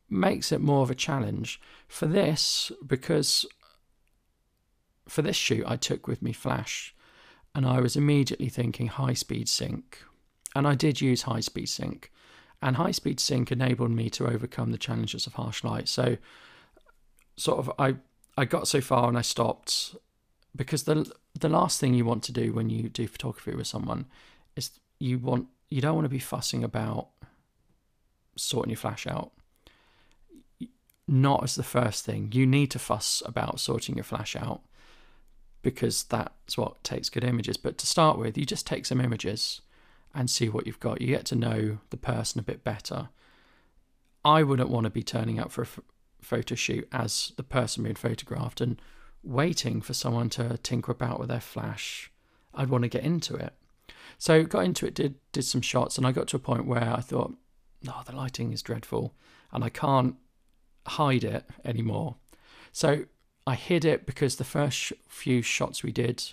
makes 0.09 0.51
it 0.51 0.61
more 0.61 0.83
of 0.83 0.91
a 0.91 0.95
challenge. 0.95 1.59
For 1.87 2.05
this, 2.05 2.71
because 2.85 3.45
for 5.13 5.21
this 5.21 5.35
shoot, 5.35 5.63
I 5.67 5.75
took 5.75 6.07
with 6.07 6.23
me 6.23 6.33
flash, 6.33 6.95
and 7.53 7.67
I 7.67 7.79
was 7.79 7.95
immediately 7.95 8.49
thinking 8.49 8.87
high 8.87 9.13
speed 9.13 9.47
sync, 9.47 10.03
and 10.55 10.67
I 10.67 10.73
did 10.73 11.01
use 11.01 11.21
high 11.21 11.39
speed 11.39 11.69
sync, 11.69 12.11
and 12.63 12.75
high 12.75 12.91
speed 12.91 13.19
sync 13.19 13.51
enabled 13.51 13.91
me 13.91 14.09
to 14.09 14.25
overcome 14.27 14.71
the 14.71 14.77
challenges 14.77 15.27
of 15.27 15.33
harsh 15.33 15.63
light. 15.63 15.87
So, 15.87 16.17
sort 17.37 17.59
of, 17.59 17.71
I 17.77 17.95
I 18.35 18.45
got 18.45 18.67
so 18.67 18.81
far 18.81 19.07
and 19.07 19.17
I 19.17 19.21
stopped 19.21 19.95
because 20.55 20.83
the 20.83 21.11
the 21.39 21.49
last 21.49 21.79
thing 21.79 21.93
you 21.93 22.05
want 22.05 22.23
to 22.23 22.31
do 22.31 22.51
when 22.51 22.71
you 22.71 22.89
do 22.89 23.07
photography 23.07 23.53
with 23.53 23.67
someone 23.67 24.05
is 24.55 24.71
you 24.99 25.19
want 25.19 25.47
you 25.69 25.79
don't 25.79 25.95
want 25.95 26.05
to 26.05 26.09
be 26.09 26.19
fussing 26.19 26.63
about 26.63 27.09
sorting 28.35 28.71
your 28.71 28.77
flash 28.77 29.05
out 29.05 29.31
not 31.07 31.43
as 31.43 31.55
the 31.55 31.63
first 31.63 32.05
thing. 32.05 32.31
You 32.31 32.45
need 32.45 32.71
to 32.71 32.79
fuss 32.79 33.21
about 33.25 33.59
sorting 33.59 33.95
your 33.95 34.05
flash 34.05 34.35
out 34.35 34.61
because 35.63 36.03
that's 36.03 36.57
what 36.57 36.83
takes 36.83 37.09
good 37.09 37.23
images. 37.23 37.57
But 37.57 37.77
to 37.79 37.87
start 37.87 38.19
with, 38.19 38.37
you 38.37 38.45
just 38.45 38.67
take 38.67 38.85
some 38.85 39.01
images 39.01 39.61
and 40.13 40.29
see 40.29 40.49
what 40.49 40.67
you've 40.67 40.79
got. 40.79 41.01
You 41.01 41.07
get 41.07 41.25
to 41.27 41.35
know 41.35 41.79
the 41.89 41.97
person 41.97 42.39
a 42.39 42.43
bit 42.43 42.63
better. 42.63 43.09
I 44.23 44.43
wouldn't 44.43 44.69
want 44.69 44.83
to 44.83 44.91
be 44.91 45.03
turning 45.03 45.39
up 45.39 45.51
for 45.51 45.63
a 45.63 45.67
photo 46.21 46.55
shoot 46.55 46.87
as 46.91 47.31
the 47.37 47.43
person 47.43 47.83
being 47.83 47.95
photographed 47.95 48.61
and 48.61 48.79
waiting 49.23 49.81
for 49.81 49.93
someone 49.93 50.29
to 50.29 50.57
tinker 50.57 50.91
about 50.91 51.19
with 51.19 51.29
their 51.29 51.39
flash. 51.39 52.11
I'd 52.53 52.69
want 52.69 52.83
to 52.83 52.89
get 52.89 53.03
into 53.03 53.35
it. 53.35 53.53
So 54.17 54.43
got 54.43 54.65
into 54.65 54.85
it, 54.85 54.93
did 54.93 55.15
did 55.31 55.43
some 55.43 55.61
shots, 55.61 55.97
and 55.97 56.05
I 56.05 56.11
got 56.11 56.27
to 56.29 56.35
a 56.35 56.39
point 56.39 56.65
where 56.65 56.93
I 56.93 57.01
thought, 57.01 57.33
"No, 57.81 57.93
oh, 57.97 58.03
the 58.05 58.15
lighting 58.15 58.53
is 58.53 58.61
dreadful, 58.61 59.13
and 59.51 59.63
I 59.63 59.69
can't 59.69 60.15
hide 60.85 61.23
it 61.23 61.49
anymore." 61.65 62.17
So 62.71 63.05
I 63.45 63.55
hid 63.55 63.83
it 63.83 64.05
because 64.05 64.35
the 64.35 64.43
first 64.43 64.93
few 65.07 65.41
shots 65.41 65.83
we 65.83 65.91
did, 65.91 66.23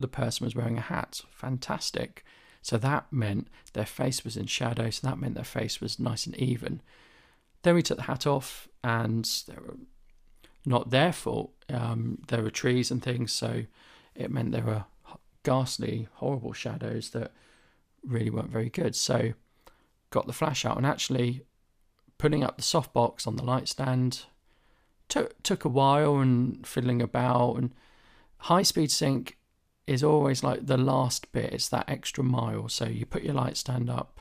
the 0.00 0.08
person 0.08 0.44
was 0.44 0.56
wearing 0.56 0.78
a 0.78 0.82
hat. 0.82 1.22
Fantastic. 1.30 2.24
So 2.60 2.76
that 2.78 3.12
meant 3.12 3.48
their 3.72 3.86
face 3.86 4.24
was 4.24 4.36
in 4.36 4.46
shadow, 4.46 4.90
so 4.90 5.06
that 5.06 5.18
meant 5.18 5.34
their 5.34 5.44
face 5.44 5.80
was 5.80 6.00
nice 6.00 6.26
and 6.26 6.36
even. 6.36 6.80
Then 7.62 7.74
we 7.74 7.82
took 7.82 7.98
the 7.98 8.04
hat 8.04 8.26
off, 8.26 8.68
and 8.82 9.28
they 9.46 9.54
were 9.54 9.76
not 10.66 10.90
their 10.90 11.12
fault. 11.12 11.52
Um, 11.68 12.22
there 12.28 12.42
were 12.42 12.50
trees 12.50 12.90
and 12.90 13.02
things, 13.02 13.32
so 13.32 13.64
it 14.14 14.30
meant 14.30 14.52
there 14.52 14.64
were 14.64 14.84
ghastly, 15.42 16.08
horrible 16.14 16.52
shadows 16.52 17.10
that 17.10 17.32
really 18.02 18.30
weren't 18.30 18.50
very 18.50 18.70
good. 18.70 18.96
So 18.96 19.34
got 20.10 20.26
the 20.26 20.32
flash 20.32 20.64
out 20.64 20.76
and 20.76 20.86
actually 20.86 21.44
putting 22.18 22.42
up 22.42 22.56
the 22.56 22.62
softbox 22.62 23.26
on 23.26 23.36
the 23.36 23.44
light 23.44 23.68
stand 23.68 24.24
took 25.08 25.42
took 25.42 25.64
a 25.64 25.68
while 25.68 26.16
and 26.16 26.66
fiddling 26.66 27.02
about 27.02 27.54
and 27.54 27.72
high 28.38 28.62
speed 28.62 28.90
sync 28.90 29.38
is 29.86 30.02
always 30.02 30.42
like 30.42 30.66
the 30.66 30.78
last 30.78 31.30
bit 31.32 31.52
it's 31.52 31.68
that 31.68 31.88
extra 31.88 32.24
mile 32.24 32.68
so 32.68 32.86
you 32.86 33.04
put 33.04 33.22
your 33.22 33.34
light 33.34 33.56
stand 33.56 33.90
up 33.90 34.20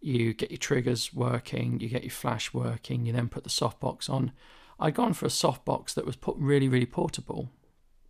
you 0.00 0.34
get 0.34 0.50
your 0.50 0.58
triggers 0.58 1.14
working 1.14 1.80
you 1.80 1.88
get 1.88 2.02
your 2.02 2.10
flash 2.10 2.52
working 2.52 3.06
you 3.06 3.12
then 3.12 3.28
put 3.28 3.44
the 3.44 3.50
softbox 3.50 4.10
on 4.10 4.32
i'd 4.80 4.94
gone 4.94 5.12
for 5.12 5.26
a 5.26 5.30
softbox 5.30 5.94
that 5.94 6.04
was 6.04 6.16
put 6.16 6.36
really 6.36 6.68
really 6.68 6.86
portable 6.86 7.50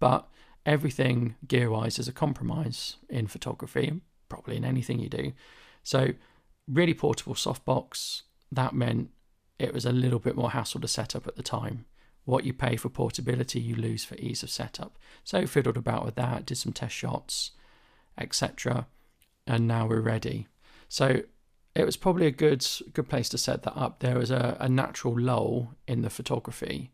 but 0.01 0.29
everything 0.67 1.37
gear 1.47 1.71
wise 1.71 1.99
is 1.99 2.09
a 2.09 2.13
compromise 2.13 2.97
in 3.09 3.27
photography 3.27 4.01
probably 4.33 4.57
in 4.57 4.65
anything 4.65 4.99
you 4.99 5.11
do. 5.11 5.33
So, 5.83 6.15
really 6.67 6.95
portable 6.95 7.35
softbox. 7.35 8.23
That 8.51 8.75
meant 8.75 9.11
it 9.59 9.75
was 9.75 9.85
a 9.85 9.93
little 9.93 10.19
bit 10.19 10.37
more 10.37 10.51
hassle 10.51 10.81
to 10.81 10.89
set 10.89 11.15
up 11.15 11.27
at 11.27 11.37
the 11.37 11.43
time. 11.43 11.85
What 12.25 12.45
you 12.45 12.53
pay 12.53 12.77
for 12.77 12.89
portability, 12.89 13.61
you 13.61 13.75
lose 13.75 14.05
for 14.05 14.15
ease 14.17 14.43
of 14.43 14.51
setup. 14.51 14.99
So, 15.25 15.47
fiddled 15.47 15.77
about 15.77 16.05
with 16.05 16.15
that, 16.17 16.47
did 16.47 16.57
some 16.57 16.73
test 16.73 16.95
shots, 16.95 17.53
etc. 18.17 18.87
And 19.47 19.67
now 19.67 19.87
we're 19.87 20.01
ready. 20.01 20.47
So, 20.89 21.23
it 21.75 21.85
was 21.85 21.97
probably 21.97 22.27
a 22.27 22.31
good 22.31 22.67
good 22.93 23.09
place 23.09 23.29
to 23.31 23.39
set 23.39 23.63
that 23.63 23.77
up. 23.77 24.01
There 24.01 24.19
was 24.19 24.31
a, 24.31 24.57
a 24.61 24.69
natural 24.69 25.19
lull 25.19 25.75
in 25.89 26.03
the 26.03 26.11
photography 26.11 26.91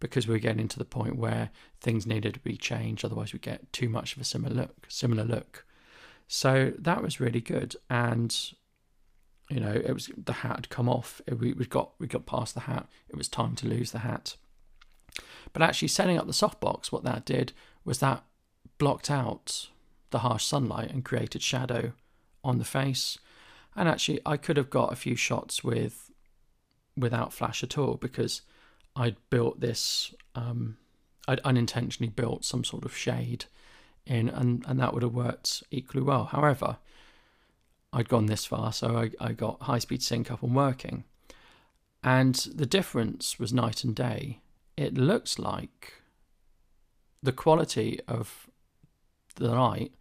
because 0.00 0.26
we 0.26 0.34
were 0.34 0.38
getting 0.38 0.68
to 0.68 0.78
the 0.78 0.84
point 0.84 1.16
where 1.16 1.50
things 1.80 2.06
needed 2.06 2.34
to 2.34 2.40
be 2.40 2.56
changed. 2.56 3.04
Otherwise, 3.04 3.32
we 3.32 3.38
get 3.38 3.72
too 3.72 3.88
much 3.88 4.14
of 4.14 4.20
a 4.20 4.24
similar 4.24 4.54
look. 4.54 4.86
Similar 4.88 5.24
look. 5.24 5.64
So 6.28 6.72
that 6.78 7.02
was 7.02 7.20
really 7.20 7.40
good, 7.40 7.76
and 7.88 8.36
you 9.48 9.60
know, 9.60 9.72
it 9.72 9.92
was 9.92 10.10
the 10.16 10.32
hat 10.32 10.56
had 10.56 10.68
come 10.70 10.88
off. 10.88 11.20
We 11.28 11.52
we 11.52 11.66
got 11.66 11.92
we 11.98 12.06
got 12.06 12.26
past 12.26 12.54
the 12.54 12.60
hat. 12.60 12.88
It 13.08 13.16
was 13.16 13.28
time 13.28 13.54
to 13.56 13.68
lose 13.68 13.92
the 13.92 14.00
hat. 14.00 14.36
But 15.56 15.62
actually, 15.62 15.88
setting 15.88 16.18
up 16.18 16.26
the 16.26 16.34
softbox, 16.34 16.92
what 16.92 17.02
that 17.04 17.24
did 17.24 17.54
was 17.82 18.00
that 18.00 18.24
blocked 18.76 19.10
out 19.10 19.70
the 20.10 20.18
harsh 20.18 20.44
sunlight 20.44 20.90
and 20.90 21.02
created 21.02 21.40
shadow 21.40 21.94
on 22.44 22.58
the 22.58 22.64
face. 22.66 23.16
And 23.74 23.88
actually, 23.88 24.20
I 24.26 24.36
could 24.36 24.58
have 24.58 24.68
got 24.68 24.92
a 24.92 24.96
few 24.96 25.16
shots 25.16 25.64
with 25.64 26.10
without 26.94 27.32
flash 27.32 27.62
at 27.62 27.78
all 27.78 27.94
because 27.94 28.42
I'd 28.94 29.16
built 29.30 29.60
this. 29.60 30.12
Um, 30.34 30.76
I'd 31.26 31.40
unintentionally 31.40 32.10
built 32.10 32.44
some 32.44 32.62
sort 32.62 32.84
of 32.84 32.94
shade 32.94 33.46
in, 34.04 34.28
and 34.28 34.62
and 34.68 34.78
that 34.78 34.92
would 34.92 35.04
have 35.04 35.14
worked 35.14 35.62
equally 35.70 36.04
well. 36.04 36.24
However, 36.24 36.76
I'd 37.94 38.10
gone 38.10 38.26
this 38.26 38.44
far, 38.44 38.74
so 38.74 38.98
I, 38.98 39.10
I 39.18 39.32
got 39.32 39.62
high 39.62 39.78
speed 39.78 40.02
sync 40.02 40.30
up 40.30 40.42
and 40.42 40.54
working, 40.54 41.04
and 42.04 42.34
the 42.34 42.66
difference 42.66 43.38
was 43.38 43.54
night 43.54 43.84
and 43.84 43.96
day. 43.96 44.40
It 44.76 44.96
looks 44.96 45.38
like 45.38 45.94
the 47.22 47.32
quality 47.32 48.00
of 48.06 48.48
the 49.36 49.48
light 49.48 49.92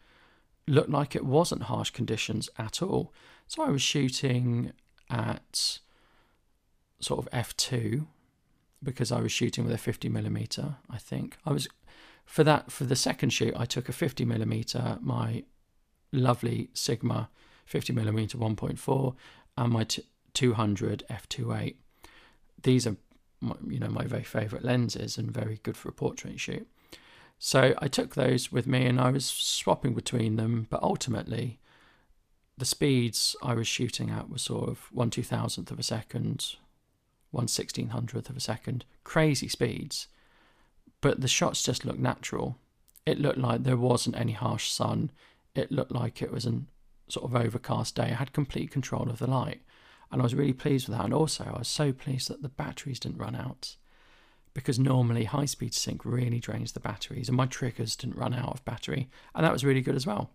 looked 0.68 0.90
like 0.90 1.16
it 1.16 1.26
wasn't 1.26 1.64
harsh 1.64 1.92
conditions 1.92 2.50
at 2.58 2.82
all. 2.82 3.14
So 3.48 3.64
I 3.64 3.70
was 3.70 3.82
shooting 3.82 4.74
at 5.10 5.80
sort 7.00 7.26
of 7.26 7.32
f2 7.32 8.06
because 8.82 9.12
I 9.12 9.22
was 9.22 9.32
shooting 9.32 9.64
with 9.64 9.74
a 9.74 9.78
50 9.78 10.10
millimeter. 10.10 10.76
I 10.90 10.98
think 10.98 11.38
I 11.46 11.52
was 11.52 11.68
for 12.26 12.44
that 12.44 12.72
for 12.72 12.86
the 12.86 12.96
second 12.96 13.30
shoot. 13.30 13.54
I 13.56 13.66
took 13.66 13.88
a 13.88 13.94
50 13.94 14.26
millimeter, 14.26 14.98
my 15.02 15.44
lovely 16.12 16.70
Sigma 16.74 17.30
50 17.66 17.94
millimeter 17.94 18.38
1.4, 18.38 19.16
and 19.58 19.74
my 19.74 19.84
t- 19.84 20.04
200 20.34 21.04
f2.8. 21.10 21.76
These 22.62 22.88
are 22.88 22.96
my, 23.42 23.56
you 23.68 23.80
know 23.80 23.90
my 23.90 24.06
very 24.06 24.24
favorite 24.24 24.64
lenses 24.64 25.18
and 25.18 25.32
very 25.32 25.60
good 25.64 25.78
for 25.78 25.90
a 25.90 25.94
portrait 25.94 26.40
shoot. 26.40 26.68
So 27.38 27.74
I 27.80 27.88
took 27.88 28.16
those 28.16 28.52
with 28.52 28.66
me 28.66 28.86
and 28.86 29.00
I 29.00 29.12
was 29.12 29.26
swapping 29.26 29.94
between 29.94 30.36
them, 30.38 30.68
but 30.70 30.82
ultimately 30.82 31.60
the 32.58 32.66
speeds 32.66 33.36
I 33.44 33.54
was 33.54 33.68
shooting 33.68 34.10
at 34.10 34.30
were 34.30 34.38
sort 34.38 34.70
of 34.70 34.88
one 34.92 35.10
two 35.10 35.24
thousandth 35.24 35.72
of 35.72 35.80
a 35.80 35.84
second, 35.84 36.56
one 37.32 37.48
sixteen 37.48 37.90
hundredth 37.90 38.30
of 38.30 38.38
a 38.38 38.40
second, 38.42 38.86
crazy 39.04 39.48
speeds. 39.48 40.08
But 41.02 41.22
the 41.22 41.28
shots 41.28 41.62
just 41.62 41.86
looked 41.86 42.00
natural. 42.00 42.58
It 43.06 43.20
looked 43.20 43.38
like 43.38 43.64
there 43.64 43.78
wasn't 43.78 44.18
any 44.18 44.32
harsh 44.32 44.70
sun. 44.70 45.12
It 45.54 45.72
looked 45.72 45.92
like 45.92 46.22
it 46.22 46.32
was 46.32 46.46
an 46.46 46.68
sort 47.08 47.26
of 47.26 47.36
overcast 47.36 47.96
day. 47.96 48.04
I 48.06 48.16
had 48.16 48.34
complete 48.34 48.72
control 48.72 49.10
of 49.10 49.20
the 49.20 49.30
light, 49.30 49.62
and 50.12 50.22
I 50.22 50.24
was 50.24 50.36
really 50.36 50.54
pleased 50.54 50.88
with 50.88 50.98
that. 50.98 51.06
And 51.06 51.14
also, 51.14 51.52
I 51.54 51.58
was 51.58 51.68
so 51.68 51.92
pleased 51.92 52.30
that 52.30 52.42
the 52.42 52.50
batteries 52.50 53.00
didn't 53.00 53.18
run 53.18 53.36
out 53.36 53.76
because 54.54 54.80
normally 54.80 55.26
high 55.26 55.46
speed 55.46 55.74
sync 55.74 56.06
really 56.06 56.40
drains 56.40 56.72
the 56.72 56.80
batteries, 56.80 57.28
and 57.28 57.38
my 57.38 57.46
triggers 57.46 57.96
didn't 57.96 58.18
run 58.18 58.34
out 58.34 58.54
of 58.54 58.66
battery, 58.66 59.10
and 59.36 59.46
that 59.46 59.52
was 59.52 59.66
really 59.66 59.82
good 59.82 59.96
as 59.96 60.08
well. 60.08 60.32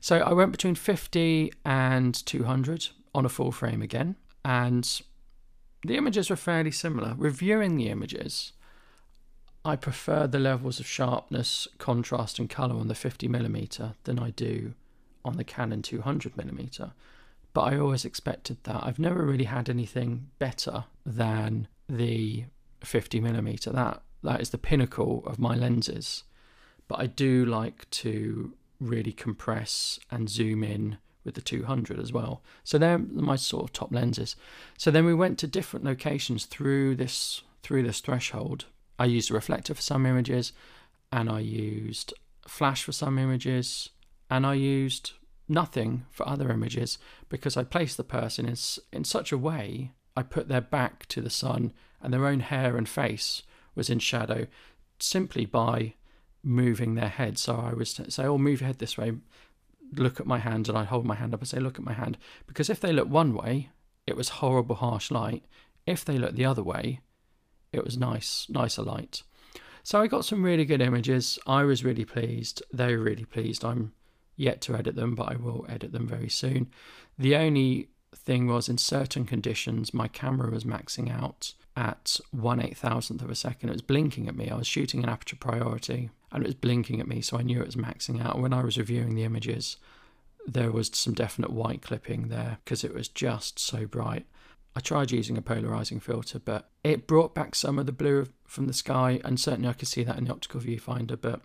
So 0.00 0.18
I 0.18 0.32
went 0.32 0.52
between 0.52 0.74
50 0.74 1.52
and 1.64 2.14
200 2.14 2.88
on 3.14 3.26
a 3.26 3.28
full 3.28 3.52
frame 3.52 3.82
again, 3.82 4.16
and 4.44 5.02
the 5.86 5.96
images 5.96 6.30
were 6.30 6.36
fairly 6.36 6.70
similar. 6.70 7.14
Reviewing 7.16 7.76
the 7.76 7.88
images, 7.88 8.52
I 9.64 9.76
prefer 9.76 10.26
the 10.26 10.38
levels 10.38 10.80
of 10.80 10.86
sharpness, 10.86 11.68
contrast, 11.78 12.38
and 12.38 12.48
color 12.48 12.74
on 12.74 12.88
the 12.88 12.94
50mm 12.94 13.94
than 14.04 14.18
I 14.18 14.30
do 14.30 14.74
on 15.24 15.36
the 15.36 15.44
Canon 15.44 15.82
200mm. 15.82 16.92
But 17.52 17.62
I 17.62 17.78
always 17.78 18.04
expected 18.04 18.58
that. 18.64 18.82
I've 18.82 18.98
never 18.98 19.24
really 19.24 19.44
had 19.44 19.68
anything 19.68 20.28
better 20.38 20.84
than 21.04 21.68
the 21.88 22.44
50mm. 22.82 23.72
That 23.72 24.02
that 24.22 24.40
is 24.40 24.50
the 24.50 24.58
pinnacle 24.58 25.22
of 25.26 25.38
my 25.38 25.54
lenses. 25.54 26.24
But 26.88 27.00
I 27.00 27.06
do 27.06 27.44
like 27.44 27.88
to 27.90 28.54
really 28.80 29.12
compress 29.12 30.00
and 30.10 30.28
zoom 30.28 30.64
in 30.64 30.98
with 31.24 31.34
the 31.34 31.40
200 31.40 31.98
as 31.98 32.12
well. 32.12 32.42
So 32.64 32.78
they're 32.78 32.98
my 32.98 33.36
sort 33.36 33.64
of 33.64 33.72
top 33.72 33.92
lenses. 33.92 34.34
So 34.76 34.90
then 34.90 35.04
we 35.04 35.14
went 35.14 35.38
to 35.38 35.46
different 35.46 35.84
locations 35.84 36.46
through 36.46 36.96
this 36.96 37.42
through 37.62 37.84
this 37.84 38.00
threshold. 38.00 38.66
I 38.98 39.04
used 39.04 39.30
a 39.30 39.34
reflector 39.34 39.74
for 39.74 39.82
some 39.82 40.04
images, 40.04 40.52
and 41.12 41.30
I 41.30 41.40
used 41.40 42.12
flash 42.46 42.82
for 42.82 42.92
some 42.92 43.18
images, 43.18 43.90
and 44.28 44.44
I 44.44 44.54
used 44.54 45.12
nothing 45.48 46.06
for 46.10 46.28
other 46.28 46.50
images 46.50 46.98
because 47.28 47.56
I 47.56 47.64
placed 47.64 47.96
the 47.96 48.04
person 48.04 48.46
in 48.46 48.56
in 48.92 49.04
such 49.04 49.32
a 49.32 49.38
way 49.38 49.92
I 50.16 50.22
put 50.22 50.48
their 50.48 50.60
back 50.60 51.06
to 51.06 51.20
the 51.20 51.30
sun 51.30 51.72
and 52.00 52.12
their 52.12 52.26
own 52.26 52.40
hair 52.40 52.76
and 52.76 52.88
face 52.88 53.42
was 53.74 53.88
in 53.88 53.98
shadow 53.98 54.46
simply 54.98 55.46
by 55.46 55.94
moving 56.42 56.94
their 56.94 57.08
head. 57.08 57.38
So 57.38 57.56
I 57.56 57.72
was 57.72 58.00
say, 58.08 58.24
"Oh, 58.24 58.38
move 58.38 58.60
your 58.60 58.66
head 58.66 58.78
this 58.78 58.98
way." 58.98 59.12
Look 59.94 60.20
at 60.20 60.26
my 60.26 60.38
hand, 60.38 60.68
and 60.68 60.78
I'd 60.78 60.88
hold 60.88 61.04
my 61.04 61.14
hand 61.14 61.34
up 61.34 61.40
and 61.40 61.48
say, 61.48 61.60
"Look 61.60 61.78
at 61.78 61.84
my 61.84 61.92
hand." 61.92 62.18
Because 62.46 62.70
if 62.70 62.80
they 62.80 62.92
look 62.92 63.08
one 63.08 63.34
way, 63.34 63.70
it 64.06 64.16
was 64.16 64.40
horrible, 64.40 64.76
harsh 64.76 65.10
light. 65.10 65.44
If 65.86 66.04
they 66.04 66.18
look 66.18 66.34
the 66.34 66.44
other 66.44 66.62
way, 66.62 67.00
it 67.72 67.84
was 67.84 67.96
nice, 67.96 68.46
nicer 68.48 68.82
light. 68.82 69.22
So 69.82 70.00
I 70.00 70.06
got 70.06 70.24
some 70.24 70.42
really 70.42 70.64
good 70.64 70.80
images. 70.80 71.38
I 71.46 71.64
was 71.64 71.84
really 71.84 72.04
pleased. 72.04 72.62
They 72.72 72.94
were 72.96 73.02
really 73.02 73.24
pleased. 73.24 73.64
I'm 73.64 73.92
yet 74.36 74.60
to 74.62 74.74
edit 74.74 74.96
them, 74.96 75.14
but 75.14 75.30
I 75.30 75.36
will 75.36 75.66
edit 75.68 75.92
them 75.92 76.06
very 76.06 76.28
soon. 76.28 76.70
The 77.18 77.36
only 77.36 77.88
thing 78.14 78.46
was, 78.46 78.68
in 78.68 78.78
certain 78.78 79.24
conditions, 79.24 79.94
my 79.94 80.08
camera 80.08 80.50
was 80.50 80.64
maxing 80.64 81.10
out 81.10 81.54
at 81.76 82.20
one 82.30 82.60
eight 82.60 82.76
thousandth 82.76 83.22
of 83.22 83.30
a 83.30 83.34
second. 83.34 83.70
It 83.70 83.72
was 83.72 83.82
blinking 83.82 84.28
at 84.28 84.36
me. 84.36 84.50
I 84.50 84.56
was 84.56 84.66
shooting 84.66 85.02
an 85.02 85.08
aperture 85.08 85.36
priority 85.36 86.10
and 86.30 86.42
it 86.42 86.46
was 86.46 86.54
blinking 86.54 87.00
at 87.00 87.08
me, 87.08 87.20
so 87.20 87.38
I 87.38 87.42
knew 87.42 87.60
it 87.60 87.66
was 87.66 87.76
maxing 87.76 88.24
out. 88.24 88.40
When 88.40 88.52
I 88.52 88.62
was 88.62 88.78
reviewing 88.78 89.14
the 89.14 89.24
images, 89.24 89.76
there 90.46 90.72
was 90.72 90.90
some 90.92 91.14
definite 91.14 91.50
white 91.50 91.82
clipping 91.82 92.28
there 92.28 92.58
because 92.64 92.84
it 92.84 92.94
was 92.94 93.08
just 93.08 93.58
so 93.58 93.86
bright. 93.86 94.26
I 94.74 94.80
tried 94.80 95.10
using 95.10 95.36
a 95.36 95.42
polarizing 95.42 96.00
filter, 96.00 96.38
but 96.38 96.70
it 96.82 97.06
brought 97.06 97.34
back 97.34 97.54
some 97.54 97.78
of 97.78 97.84
the 97.84 97.92
blue 97.92 98.26
from 98.46 98.66
the 98.66 98.72
sky, 98.72 99.20
and 99.24 99.38
certainly 99.38 99.68
I 99.68 99.74
could 99.74 99.88
see 99.88 100.02
that 100.04 100.16
in 100.16 100.24
the 100.24 100.32
optical 100.32 100.60
viewfinder, 100.60 101.20
but 101.20 101.42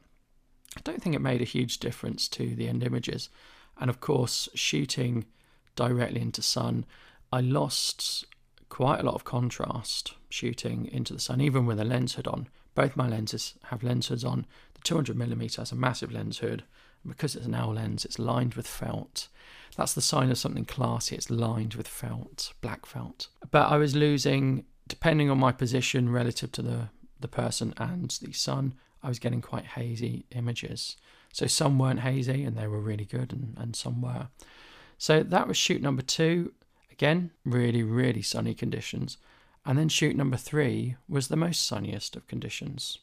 I 0.75 0.81
don't 0.83 1.01
think 1.01 1.15
it 1.15 1.21
made 1.21 1.41
a 1.41 1.45
huge 1.45 1.79
difference 1.79 2.27
to 2.29 2.55
the 2.55 2.67
end 2.67 2.83
images. 2.83 3.29
And 3.79 3.89
of 3.89 4.00
course, 4.00 4.50
shooting 4.53 5.25
directly 5.75 6.21
into 6.21 6.41
sun, 6.41 6.86
I 7.31 7.41
lost 7.41 8.25
quite 8.69 9.00
a 9.00 9.03
lot 9.03 9.15
of 9.15 9.24
contrast 9.24 10.13
shooting 10.29 10.88
into 10.91 11.13
the 11.13 11.19
sun, 11.19 11.41
even 11.41 11.65
with 11.65 11.79
a 11.79 11.86
lens 11.86 12.15
hood 12.15 12.27
on. 12.27 12.47
Both 12.75 12.95
my 12.95 13.07
lenses 13.07 13.55
have 13.65 13.83
lens 13.83 14.07
hoods 14.07 14.24
on. 14.24 14.45
The 14.74 14.81
200mm 14.81 15.55
has 15.55 15.71
a 15.71 15.75
massive 15.75 16.12
lens 16.12 16.39
hood. 16.39 16.63
Because 17.07 17.36
it's 17.36 17.45
an 17.45 17.55
L 17.55 17.74
lens, 17.74 18.03
it's 18.03 18.19
lined 18.19 18.55
with 18.55 18.67
felt. 18.67 19.29
That's 19.77 19.93
the 19.93 20.01
sign 20.01 20.29
of 20.29 20.38
something 20.38 20.65
classy. 20.65 21.15
It's 21.15 21.29
lined 21.29 21.75
with 21.75 21.88
felt, 21.88 22.53
black 22.62 22.86
felt. 22.86 23.27
But 23.51 23.67
I 23.71 23.77
was 23.77 23.95
losing, 23.95 24.65
depending 24.88 25.29
on 25.29 25.39
my 25.39 25.51
position 25.51 26.09
relative 26.09 26.51
to 26.53 26.62
the, 26.62 26.89
the 27.19 27.27
person 27.27 27.74
and 27.77 28.09
the 28.21 28.33
sun, 28.33 28.74
I 29.04 29.10
was 29.10 29.20
getting 29.20 29.42
quite 29.42 29.66
hazy 29.66 30.25
images. 30.32 30.98
So 31.32 31.46
some 31.48 31.77
weren't 31.77 32.01
hazy 32.01 32.44
and 32.44 32.58
they 32.58 32.68
were 32.68 32.80
really 32.80 33.06
good, 33.06 33.32
and, 33.32 33.56
and 33.58 33.75
some 33.75 34.01
were. 34.01 34.27
So 34.98 35.24
that 35.24 35.48
was 35.48 35.58
shoot 35.58 35.82
number 35.82 36.01
two. 36.01 36.54
Again, 36.92 37.32
really, 37.46 37.84
really 37.84 38.22
sunny 38.24 38.56
conditions. 38.56 39.18
And 39.66 39.77
then 39.77 39.89
shoot 39.89 40.16
number 40.16 40.38
three 40.38 40.96
was 41.08 41.27
the 41.27 41.36
most 41.36 41.68
sunniest 41.68 42.16
of 42.16 42.27
conditions. 42.27 43.00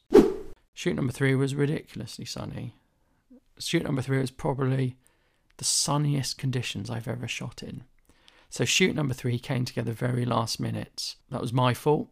Shoot 0.72 0.96
number 0.96 1.12
three 1.12 1.34
was 1.34 1.54
ridiculously 1.54 2.24
sunny. 2.24 2.74
Shoot 3.58 3.84
number 3.84 4.02
three 4.02 4.18
was 4.18 4.32
probably 4.32 4.96
the 5.58 5.64
sunniest 5.64 6.36
conditions 6.38 6.90
I've 6.90 7.06
ever 7.06 7.28
shot 7.28 7.62
in. 7.62 7.84
So 8.50 8.64
shoot 8.64 8.96
number 8.96 9.14
three 9.14 9.38
came 9.38 9.64
together 9.64 9.92
very 9.92 10.24
last 10.24 10.58
minute. 10.58 11.14
That 11.30 11.40
was 11.40 11.52
my 11.52 11.74
fault. 11.74 12.08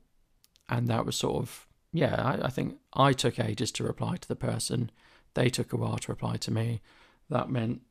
And 0.69 0.87
that 0.89 1.05
was 1.05 1.17
sort 1.17 1.43
of, 1.43 1.67
yeah, 1.93 2.15
I, 2.17 2.47
I 2.47 2.51
think 2.51 2.79
I 2.95 3.13
took 3.13 3.39
ages 3.39 3.71
to 3.73 3.85
reply 3.85 4.17
to 4.17 4.29
the 4.29 4.37
person. 4.37 4.91
They 5.35 5.49
took 5.49 5.73
a 5.73 5.77
while 5.77 5.99
to 5.99 6.13
reply 6.13 6.37
to 6.39 6.51
me. 6.51 6.81
That 7.29 7.51
meant 7.51 7.83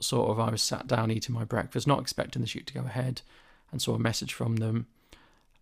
sort 0.00 0.30
of 0.30 0.38
I 0.38 0.50
was 0.50 0.62
sat 0.62 0.86
down 0.86 1.10
eating 1.10 1.34
my 1.34 1.44
breakfast, 1.44 1.86
not 1.86 2.00
expecting 2.00 2.42
the 2.42 2.48
shoot 2.48 2.66
to 2.66 2.74
go 2.74 2.80
ahead, 2.80 3.22
and 3.70 3.80
saw 3.80 3.94
a 3.94 3.98
message 3.98 4.32
from 4.32 4.56
them. 4.56 4.86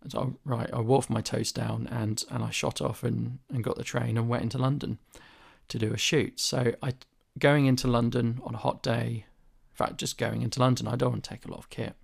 And 0.01 0.11
so 0.11 0.35
right, 0.43 0.69
I 0.73 0.81
wolfed 0.81 1.09
my 1.09 1.21
toast 1.21 1.55
down 1.55 1.87
and 1.91 2.23
and 2.29 2.43
I 2.43 2.49
shot 2.49 2.81
off 2.81 3.03
and 3.03 3.39
and 3.51 3.63
got 3.63 3.77
the 3.77 3.83
train 3.83 4.17
and 4.17 4.29
went 4.29 4.43
into 4.43 4.57
London 4.57 4.99
to 5.69 5.79
do 5.79 5.93
a 5.93 5.97
shoot. 5.97 6.39
So 6.39 6.73
I 6.81 6.93
going 7.39 7.65
into 7.65 7.87
London 7.87 8.41
on 8.43 8.55
a 8.55 8.59
hot 8.59 8.83
day. 8.83 9.25
In 9.71 9.75
fact, 9.77 9.97
just 9.97 10.17
going 10.17 10.41
into 10.41 10.59
London, 10.59 10.87
I 10.87 10.95
don't 10.95 11.11
want 11.11 11.23
to 11.23 11.29
take 11.29 11.45
a 11.45 11.51
lot 11.51 11.59
of 11.59 11.69
kit. 11.69 11.95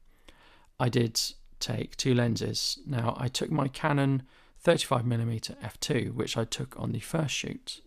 I 0.79 0.89
did 0.89 1.19
take 1.59 1.95
two 1.95 2.13
lenses. 2.13 2.79
Now 2.85 3.15
I 3.17 3.27
took 3.27 3.49
my 3.49 3.67
Canon 3.67 4.23
35mm 4.63 5.55
f2, 5.63 6.13
which 6.13 6.37
I 6.37 6.43
took 6.43 6.79
on 6.79 6.91
the 6.91 6.99
first 6.99 7.33
shoot. 7.33 7.81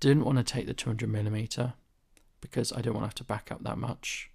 Didn't 0.00 0.24
want 0.24 0.38
to 0.38 0.44
take 0.44 0.66
the 0.66 0.74
200mm 0.74 1.74
because 2.40 2.72
I 2.72 2.76
didn't 2.76 2.94
want 2.94 3.04
to 3.04 3.08
have 3.08 3.14
to 3.16 3.24
back 3.24 3.50
up 3.50 3.62
that 3.64 3.78
much. 3.78 4.30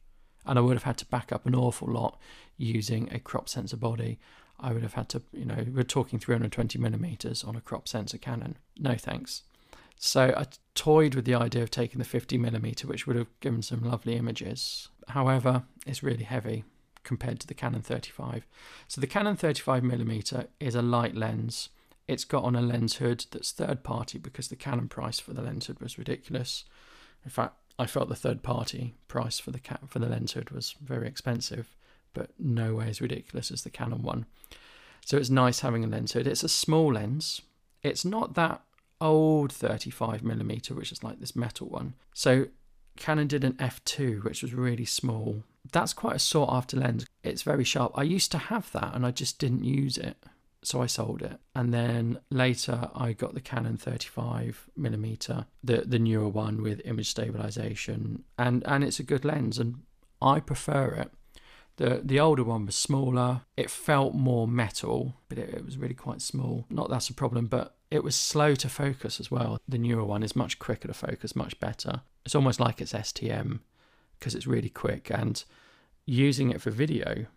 And 0.46 0.58
I 0.58 0.62
would 0.62 0.76
have 0.76 0.84
had 0.84 0.98
to 1.00 1.06
back 1.06 1.32
up 1.32 1.46
an 1.46 1.56
awful 1.56 1.92
lot 1.92 2.20
using 2.58 3.10
a 3.12 3.20
crop 3.20 3.50
sensor 3.50 3.78
body. 3.78 4.20
I 4.60 4.74
would 4.74 4.82
have 4.82 4.94
had 4.94 5.10
to, 5.10 5.22
you 5.32 5.46
know, 5.46 5.66
we're 5.74 5.84
talking 5.84 6.20
320 6.20 6.80
millimeters 6.80 7.44
on 7.44 7.56
a 7.56 7.62
crop 7.62 7.88
sensor 7.88 8.18
Canon. 8.18 8.58
No 8.78 8.96
thanks. 8.96 9.44
So 9.98 10.34
I 10.38 10.46
toyed 10.76 11.16
with 11.16 11.26
the 11.26 11.36
idea 11.36 11.64
of 11.64 11.72
taking 11.72 12.00
the 12.00 12.06
50 12.06 12.38
millimeter, 12.38 12.88
which 12.88 13.08
would 13.08 13.16
have 13.16 13.28
given 13.40 13.62
some 13.62 13.82
lovely 13.82 14.16
images. 14.16 14.90
However, 15.10 15.64
it's 15.86 16.04
really 16.04 16.24
heavy 16.24 16.64
compared 17.04 17.40
to 17.40 17.48
the 17.48 17.54
Canon 17.54 17.82
35. 17.82 18.46
So 18.88 19.02
the 19.02 19.08
Canon 19.08 19.36
35 19.36 19.84
millimeter 19.84 20.48
is 20.60 20.76
a 20.76 20.82
light 20.82 21.16
lens 21.16 21.70
it's 22.08 22.24
got 22.24 22.44
on 22.44 22.56
a 22.56 22.62
lens 22.62 22.96
hood 22.96 23.26
that's 23.32 23.52
third 23.52 23.84
party 23.84 24.18
because 24.18 24.48
the 24.48 24.56
Canon 24.56 24.88
price 24.88 25.20
for 25.20 25.34
the 25.34 25.42
lens 25.42 25.68
hood 25.68 25.80
was 25.80 25.98
ridiculous. 25.98 26.64
In 27.24 27.30
fact, 27.30 27.56
I 27.78 27.86
felt 27.86 28.10
the 28.10 28.16
third 28.16 28.44
party 28.44 28.96
price 29.08 29.40
for 29.40 29.52
the 29.52 29.60
for 29.88 30.00
the 30.00 30.10
lens 30.10 30.34
hood 30.34 30.50
was 30.50 30.76
very 30.82 31.08
expensive, 31.08 31.76
but 32.14 32.32
no 32.40 32.76
way 32.76 32.90
as 32.90 33.02
ridiculous 33.02 33.52
as 33.52 33.64
the 33.64 33.70
Canon 33.70 34.02
one. 34.02 34.26
So 35.06 35.18
it's 35.18 35.30
nice 35.30 35.60
having 35.60 35.84
a 35.84 35.88
lens 35.88 36.14
hood. 36.14 36.28
It's 36.28 36.44
a 36.44 36.50
small 36.50 36.94
lens. 36.94 37.42
It's 37.84 38.04
not 38.04 38.34
that 38.36 38.62
old 39.00 39.52
35 39.52 40.24
millimeter, 40.24 40.74
which 40.74 40.92
is 40.92 41.04
like 41.04 41.20
this 41.20 41.36
metal 41.36 41.68
one. 41.68 41.94
So 42.14 42.48
Canon 42.98 43.28
did 43.28 43.44
an 43.44 43.54
f2, 43.54 44.24
which 44.24 44.42
was 44.42 44.54
really 44.54 44.86
small. 44.86 45.44
That's 45.72 45.94
quite 45.94 46.16
a 46.16 46.20
sought 46.20 46.54
after 46.54 46.78
lens. 46.78 47.06
It's 47.24 47.44
very 47.44 47.64
sharp. 47.64 47.92
I 47.96 48.04
used 48.04 48.32
to 48.32 48.38
have 48.38 48.72
that 48.72 48.96
and 48.96 49.06
I 49.06 49.12
just 49.12 49.38
didn't 49.40 49.66
use 49.66 49.98
it 49.98 50.18
so 50.68 50.82
I 50.82 50.86
sold 50.86 51.22
it. 51.22 51.40
And 51.56 51.74
then 51.74 52.20
later 52.30 52.90
I 52.94 53.14
got 53.14 53.34
the 53.34 53.40
Canon 53.40 53.78
35 53.78 54.70
millimeter, 54.76 55.46
the 55.64 55.78
the 55.78 55.98
newer 55.98 56.28
one 56.28 56.62
with 56.62 56.82
image 56.84 57.10
stabilization, 57.10 58.26
and 58.38 58.64
and 58.68 58.84
it's 58.84 59.00
a 59.00 59.04
good 59.04 59.24
lens, 59.24 59.58
and 59.60 59.84
I 60.22 60.42
prefer 60.42 60.88
it. 60.90 61.12
The 61.78 62.02
the 62.04 62.20
older 62.20 62.44
one 62.44 62.66
was 62.66 62.76
smaller. 62.76 63.42
It 63.56 63.70
felt 63.70 64.14
more 64.14 64.46
metal, 64.46 65.16
but 65.30 65.38
it, 65.38 65.54
it 65.54 65.66
was 65.66 65.78
really 65.78 65.94
quite 65.94 66.22
small. 66.22 66.66
Not 66.70 66.90
that's 66.90 67.10
a 67.10 67.14
problem, 67.14 67.48
but 67.48 67.78
it 67.90 68.04
was 68.04 68.16
slow 68.16 68.54
to 68.56 68.68
focus 68.68 69.22
as 69.22 69.32
well. 69.32 69.60
The 69.70 69.78
newer 69.78 70.04
one 70.04 70.22
is 70.22 70.36
much 70.36 70.60
quicker 70.60 70.90
to 70.90 70.94
focus, 70.94 71.34
much 71.34 71.58
better. 71.62 72.02
It's 72.26 72.36
almost 72.36 72.60
like 72.60 72.82
it's 72.82 72.92
STM 72.92 73.60
because 74.20 74.36
it's 74.36 74.48
really 74.48 74.70
quick 74.70 75.10
and 75.10 75.42
using 76.06 76.50
it 76.50 76.62
for 76.62 76.72
video 76.72 77.28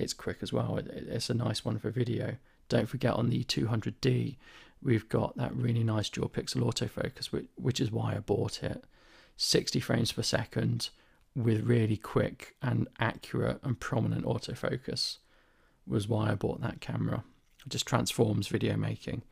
it's 0.00 0.14
quick 0.14 0.38
as 0.42 0.52
well. 0.52 0.76
It, 0.78 0.88
it's 0.88 1.30
a 1.30 1.34
nice 1.34 1.64
one 1.64 1.78
for 1.78 1.90
video. 1.90 2.36
Don't 2.70 2.88
forget 2.88 3.12
on 3.12 3.28
the 3.28 3.44
200D, 3.44 4.36
we've 4.82 5.08
got 5.10 5.36
that 5.36 5.54
really 5.54 5.84
nice 5.84 6.08
dual 6.08 6.30
pixel 6.30 6.62
autofocus, 6.62 7.26
which, 7.26 7.46
which 7.56 7.80
is 7.80 7.90
why 7.90 8.14
I 8.14 8.20
bought 8.20 8.62
it. 8.62 8.82
60 9.36 9.80
frames 9.80 10.12
per 10.12 10.22
second 10.22 10.88
with 11.34 11.64
really 11.64 11.96
quick 11.96 12.54
and 12.62 12.88
accurate 12.98 13.60
and 13.62 13.78
prominent 13.78 14.24
autofocus 14.24 15.18
was 15.86 16.08
why 16.08 16.30
I 16.30 16.34
bought 16.34 16.60
that 16.62 16.80
camera. 16.80 17.24
It 17.64 17.68
just 17.68 17.86
transforms 17.86 18.48
video 18.48 18.76
making. 18.76 19.22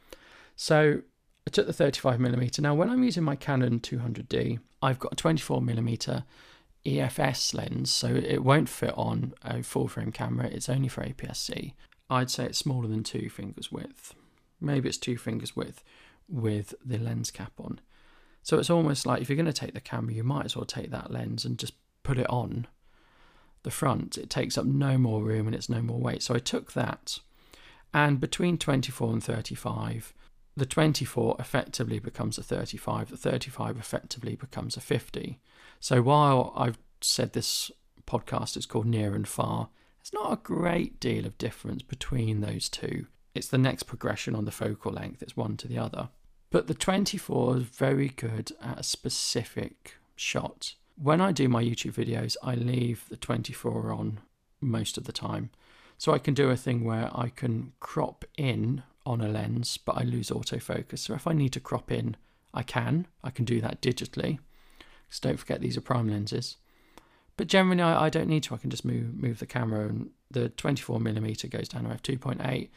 So 0.57 1.03
I 1.47 1.51
took 1.51 1.67
the 1.67 1.73
35mm. 1.73 2.61
Now, 2.61 2.75
when 2.75 2.91
I'm 2.91 3.05
using 3.05 3.23
my 3.23 3.37
Canon 3.37 3.81
200D, 3.81 4.59
I've 4.83 4.99
got 4.99 5.13
a 5.13 5.17
24mm 5.17 6.25
EFS 6.85 7.55
lens, 7.55 7.91
so 7.91 8.09
it 8.09 8.43
won't 8.43 8.69
fit 8.69 8.95
on 8.97 9.35
a 9.43 9.63
full 9.63 9.89
frame 9.89 10.13
camera. 10.13 10.47
It's 10.47 10.69
only 10.69 10.89
for 10.89 11.05
APS-C. 11.05 11.75
I'd 12.11 12.31
say 12.31 12.47
it's 12.47 12.59
smaller 12.59 12.89
than 12.89 13.03
two 13.03 13.29
fingers 13.29 13.71
width. 13.71 14.15
Maybe 14.61 14.89
it's 14.89 14.99
two 14.99 15.17
fingers 15.17 15.55
width 15.55 15.85
with 16.29 16.75
the 16.85 16.99
lens 16.99 17.31
cap 17.31 17.53
on. 17.59 17.81
So 18.43 18.59
it's 18.59 18.71
almost 18.71 19.07
like 19.07 19.21
if 19.21 19.29
you're 19.29 19.37
going 19.37 19.47
to 19.47 19.53
take 19.53 19.75
the 19.75 19.81
camera, 19.81 20.15
you 20.15 20.25
might 20.25 20.47
as 20.47 20.57
well 20.57 20.65
take 20.65 20.91
that 20.91 21.11
lens 21.11 21.45
and 21.45 21.59
just 21.59 21.75
put 22.03 22.19
it 22.19 22.29
on 22.31 22.67
the 23.63 23.71
front. 23.71 24.17
It 24.17 24.31
takes 24.31 24.57
up 24.57 24.65
no 24.65 24.97
more 24.97 25.23
room 25.23 25.47
and 25.47 25.55
it's 25.55 25.69
no 25.69 25.83
more 25.83 26.01
weight. 26.01 26.23
So 26.23 26.35
I 26.35 26.39
took 26.39 26.73
that, 26.73 27.19
and 27.93 28.21
between 28.21 28.59
24 28.59 29.13
and 29.13 29.25
35, 29.25 30.15
the 30.57 30.67
24 30.67 31.37
effectively 31.39 31.99
becomes 31.99 32.39
a 32.39 32.43
35, 32.43 33.11
the 33.11 33.17
35 33.17 33.79
effectively 33.79 34.35
becomes 34.35 34.77
a 34.77 34.81
50. 34.81 35.39
So 35.81 36.03
while 36.03 36.53
I've 36.57 36.79
said 37.01 37.33
this 37.33 37.71
podcast 38.07 38.57
is 38.57 38.67
called 38.67 38.87
Near 38.87 39.15
and 39.15 39.29
Far, 39.29 39.69
there's 40.11 40.23
not 40.23 40.33
a 40.33 40.43
great 40.43 41.01
deal 41.01 41.27
of 41.27 41.39
difference 41.39 41.83
between 41.83 42.41
those 42.41 42.69
two. 42.69 43.07
It's 43.35 43.49
the 43.49 43.59
next 43.59 43.85
progression 43.85 44.35
on 44.35 44.45
the 44.45 44.51
focal 44.51 44.93
length, 44.93 45.23
it's 45.23 45.37
one 45.37 45.57
to 45.59 45.69
the 45.69 45.79
other. 45.79 46.09
But 46.51 46.67
the 46.67 46.75
24 46.75 47.59
is 47.59 47.63
very 47.65 48.09
good 48.09 48.53
at 48.63 48.81
a 48.81 48.83
specific 48.83 49.97
shot. 50.17 50.75
When 50.97 51.21
I 51.21 51.33
do 51.33 51.49
my 51.49 51.63
YouTube 51.63 51.93
videos, 51.93 52.37
I 52.43 52.55
leave 52.55 53.05
the 53.11 53.17
24 53.17 53.93
on 53.93 54.21
most 54.61 54.97
of 54.97 55.05
the 55.05 55.13
time. 55.13 55.51
So 55.99 56.13
I 56.13 56.19
can 56.19 56.33
do 56.33 56.49
a 56.49 56.57
thing 56.57 56.85
where 56.85 57.11
I 57.13 57.29
can 57.29 57.73
crop 57.81 58.25
in 58.37 58.83
on 59.05 59.21
a 59.21 59.29
lens, 59.29 59.77
but 59.77 59.99
I 59.99 60.03
lose 60.05 60.31
autofocus. 60.31 61.01
So 61.01 61.15
if 61.15 61.27
I 61.27 61.33
need 61.33 61.53
to 61.53 61.61
crop 61.61 61.91
in, 61.91 62.17
I 62.55 62.63
can. 62.63 63.07
I 63.23 63.31
can 63.31 63.45
do 63.45 63.61
that 63.61 63.83
digitally. 63.83 64.39
So 65.11 65.29
don't 65.29 65.39
forget 65.39 65.61
these 65.61 65.77
are 65.77 65.83
prime 65.83 66.09
lenses. 66.09 66.57
But 67.39 67.47
generally, 67.47 67.81
I, 67.81 68.07
I 68.07 68.11
don't 68.11 68.29
need 68.29 68.43
to. 68.43 68.55
I 68.55 68.59
can 68.59 68.69
just 68.69 68.85
move 68.85 69.15
move 69.15 69.39
the 69.39 69.47
camera, 69.47 69.89
and 69.89 70.11
the 70.31 70.51
24 70.51 71.01
millimeter 71.01 71.49
goes 71.49 71.69
down 71.69 71.85
to 71.85 71.91
f2.8. 71.91 72.69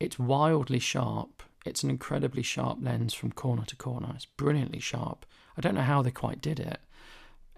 It's 0.00 0.18
wildly 0.18 0.80
sharp. 0.80 1.44
It's 1.64 1.84
an 1.84 1.90
incredibly 1.90 2.42
sharp 2.42 2.78
lens 2.80 3.12
from 3.14 3.30
corner 3.30 3.64
to 3.66 3.76
corner. 3.76 4.12
It's 4.14 4.24
brilliantly 4.24 4.80
sharp. 4.80 5.26
I 5.56 5.60
don't 5.60 5.74
know 5.74 5.82
how 5.82 6.02
they 6.02 6.10
quite 6.10 6.40
did 6.40 6.58
it. 6.58 6.80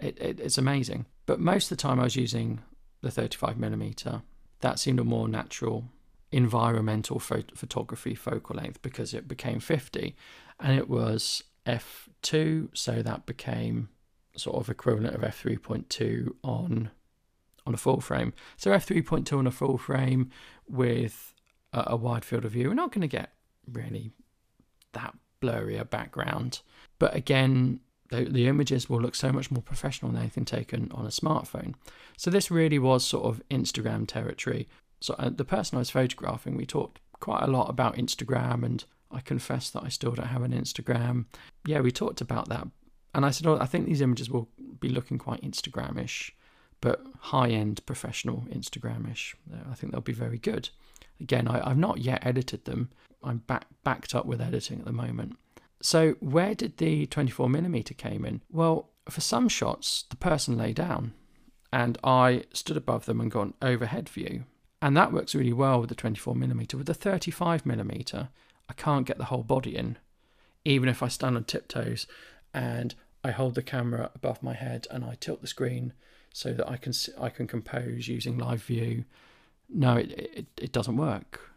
It, 0.01 0.21
it 0.21 0.41
it's 0.41 0.59
amazing. 0.59 1.07
But 1.27 1.41
most 1.41 1.71
of 1.71 1.79
the 1.79 1.83
time, 1.83 2.01
I 2.01 2.05
was 2.05 2.17
using 2.17 2.61
the 3.03 3.11
35 3.11 3.57
millimeter. 3.57 4.23
That 4.61 4.81
seemed 4.81 4.99
a 4.99 5.05
more 5.05 5.29
natural 5.29 5.85
environmental 6.33 7.21
photography 7.21 8.15
focal 8.15 8.57
length 8.57 8.83
because 8.83 9.15
it 9.15 9.29
became 9.29 9.61
50 9.61 10.15
and 10.61 10.79
it 10.79 10.87
was 10.87 11.43
f2 11.67 12.69
so 12.75 13.01
that 13.01 13.25
became 13.25 13.89
sort 14.41 14.57
of 14.57 14.69
equivalent 14.69 15.15
of 15.15 15.23
f3.2 15.23 16.33
on 16.43 16.91
on 17.67 17.75
a 17.75 17.77
full 17.77 18.01
frame. 18.01 18.33
So 18.57 18.71
f3.2 18.71 19.39
on 19.39 19.47
a 19.47 19.51
full 19.51 19.77
frame 19.77 20.31
with 20.67 21.35
a, 21.73 21.85
a 21.89 21.97
wide 21.97 22.25
field 22.25 22.47
of 22.47 22.53
view, 22.53 22.69
we're 22.69 22.75
not 22.75 22.93
going 22.93 23.03
to 23.03 23.09
get 23.09 23.35
really 23.71 24.11
that 24.93 25.15
blurry 25.41 25.77
a 25.77 25.85
background. 25.85 26.61
But 26.99 27.15
again, 27.15 27.81
the, 28.09 28.25
the 28.25 28.49
images 28.49 28.89
will 28.89 29.01
look 29.01 29.15
so 29.15 29.33
much 29.33 29.51
more 29.51 29.63
professional 29.63 30.11
than 30.11 30.21
anything 30.23 30.47
taken 30.47 30.91
on 30.93 31.05
a 31.05 31.11
smartphone. 31.11 31.75
So 32.17 32.31
this 32.31 32.51
really 32.51 32.79
was 32.79 33.05
sort 33.05 33.27
of 33.27 33.43
Instagram 33.51 34.07
territory. 34.07 34.67
So 35.01 35.15
uh, 35.19 35.29
the 35.29 35.45
person 35.45 35.77
I 35.77 35.81
was 35.81 35.91
photographing, 35.91 36.57
we 36.57 36.67
talked 36.67 37.01
quite 37.21 37.43
a 37.43 37.49
lot 37.49 37.69
about 37.69 37.97
Instagram 37.97 38.65
and 38.65 38.85
I 39.11 39.21
confess 39.21 39.71
that 39.71 39.85
I 39.85 39.89
still 39.89 40.13
don't 40.13 40.27
have 40.27 40.43
an 40.43 40.53
Instagram. 40.53 41.27
Yeah, 41.67 41.81
we 41.81 41.91
talked 41.91 42.21
about 42.21 42.49
that 42.49 42.67
and 43.15 43.25
I 43.25 43.31
said, 43.31 43.47
oh, 43.47 43.59
I 43.61 43.67
think 43.67 43.87
these 43.87 44.01
images 44.01 44.31
will 44.31 44.49
be 44.81 44.89
looking 44.89 45.19
quite 45.19 45.43
Instagramish, 45.43 46.31
but 46.81 47.03
high 47.19 47.49
end 47.49 47.85
professional 47.87 48.47
Instagramish. 48.51 49.35
I 49.71 49.75
think 49.75 49.93
they'll 49.93 50.01
be 50.01 50.13
very 50.13 50.39
good. 50.39 50.71
Again, 51.21 51.49
I, 51.49 51.69
have 51.69 51.79
not 51.79 51.99
yet 51.99 52.25
edited 52.25 52.65
them. 52.65 52.91
I'm 53.23 53.39
back, 53.39 53.67
backed 53.83 54.15
up 54.15 54.27
with 54.27 54.41
editing 54.41 54.79
at 54.81 54.85
the 54.85 54.93
moment. 54.93 55.37
So 55.81 56.13
where 56.21 56.55
did 56.55 56.77
the 56.77 57.07
24mm 57.07 57.97
came 57.97 58.25
in? 58.25 58.43
Well, 58.51 58.91
for 59.09 59.21
some 59.21 59.49
shots, 59.49 60.05
the 60.11 60.17
person 60.17 60.57
lay 60.57 60.73
down 60.73 61.15
and 61.73 61.99
I 62.05 62.45
stood 62.53 62.77
above 62.77 63.07
them 63.07 63.21
and 63.21 63.31
got 63.31 63.47
an 63.49 63.55
overhead 63.63 64.09
view. 64.09 64.45
And 64.81 64.97
that 64.97 65.13
works 65.13 65.35
really 65.35 65.53
well 65.53 65.81
with 65.81 65.89
the 65.89 65.95
24mm. 65.95 66.75
With 66.75 66.87
the 66.87 66.95
35mm, 66.95 68.29
I 68.69 68.73
can't 68.75 69.07
get 69.07 69.19
the 69.19 69.25
whole 69.25 69.43
body 69.43 69.77
in, 69.77 69.99
even 70.65 70.89
if 70.89 71.03
I 71.03 71.09
stand 71.09 71.37
on 71.37 71.45
tiptoes 71.45 72.07
and 72.55 72.95
I 73.25 73.31
hold 73.31 73.55
the 73.55 73.63
camera 73.63 74.11
above 74.15 74.43
my 74.43 74.55
head 74.55 74.87
and 74.91 75.05
I 75.05 75.17
tilt 75.21 75.41
the 75.41 75.47
screen 75.47 75.93
so 76.33 76.53
that 76.53 76.69
I 76.69 76.77
can 76.77 76.93
I 77.21 77.29
can 77.31 77.47
compose 77.47 78.09
using 78.09 78.39
live 78.39 78.63
view. 78.63 79.05
No, 79.69 79.97
it, 79.97 80.13
it, 80.13 80.47
it 80.57 80.73
doesn't 80.73 80.97
work, 80.97 81.51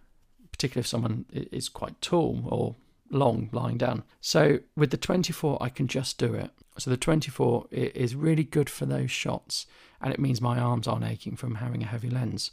particularly 0.52 0.82
if 0.82 0.88
someone 0.88 1.26
is 1.32 1.70
quite 1.70 2.02
tall 2.02 2.42
or 2.46 2.76
long 3.10 3.50
lying 3.52 3.78
down. 3.78 4.04
So 4.20 4.60
with 4.76 4.92
the 4.92 4.98
24, 4.98 5.58
I 5.62 5.70
can 5.70 5.88
just 5.88 6.18
do 6.18 6.34
it. 6.34 6.52
So 6.78 6.90
the 6.90 6.98
24 6.98 7.68
is 7.72 8.16
really 8.16 8.44
good 8.44 8.70
for 8.70 8.86
those 8.86 9.12
shots, 9.12 9.66
and 10.02 10.14
it 10.14 10.20
means 10.20 10.42
my 10.42 10.58
arms 10.58 10.88
aren't 10.88 11.06
aching 11.06 11.36
from 11.36 11.56
having 11.56 11.84
a 11.84 11.88
heavy 11.88 12.10
lens. 12.10 12.52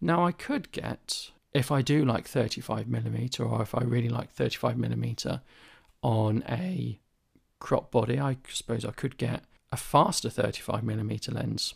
Now 0.00 0.24
I 0.24 0.32
could 0.32 0.72
get, 0.72 1.30
if 1.54 1.70
I 1.70 1.82
do 1.82 2.04
like 2.04 2.26
35 2.26 2.88
millimeter, 2.88 3.44
or 3.44 3.62
if 3.62 3.74
I 3.74 3.82
really 3.82 4.08
like 4.08 4.32
35 4.32 4.76
millimeter 4.76 5.40
on 6.02 6.42
a 6.48 6.98
crop 7.60 7.92
body, 7.92 8.18
I 8.18 8.38
suppose 8.48 8.84
I 8.84 8.90
could 8.90 9.16
get 9.16 9.44
a 9.70 9.76
faster 9.76 10.28
35 10.28 10.82
millimeter 10.82 11.30
lens. 11.30 11.74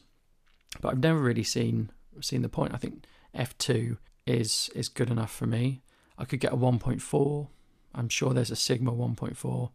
But 0.81 0.88
I've 0.88 1.03
never 1.03 1.20
really 1.20 1.44
seen 1.44 1.90
seen 2.20 2.42
the 2.42 2.49
point. 2.49 2.75
I 2.75 2.79
think 2.79 3.05
f2 3.35 3.99
is 4.27 4.70
is 4.75 4.88
good 4.88 5.11
enough 5.11 5.33
for 5.33 5.47
me. 5.47 5.83
I 6.18 6.25
could 6.25 6.40
get 6.40 6.53
a 6.53 6.57
1.4. 6.57 7.49
I'm 7.94 8.09
sure 8.09 8.33
there's 8.33 8.51
a 8.51 8.57
Sigma 8.57 8.92
1.4 8.92 9.70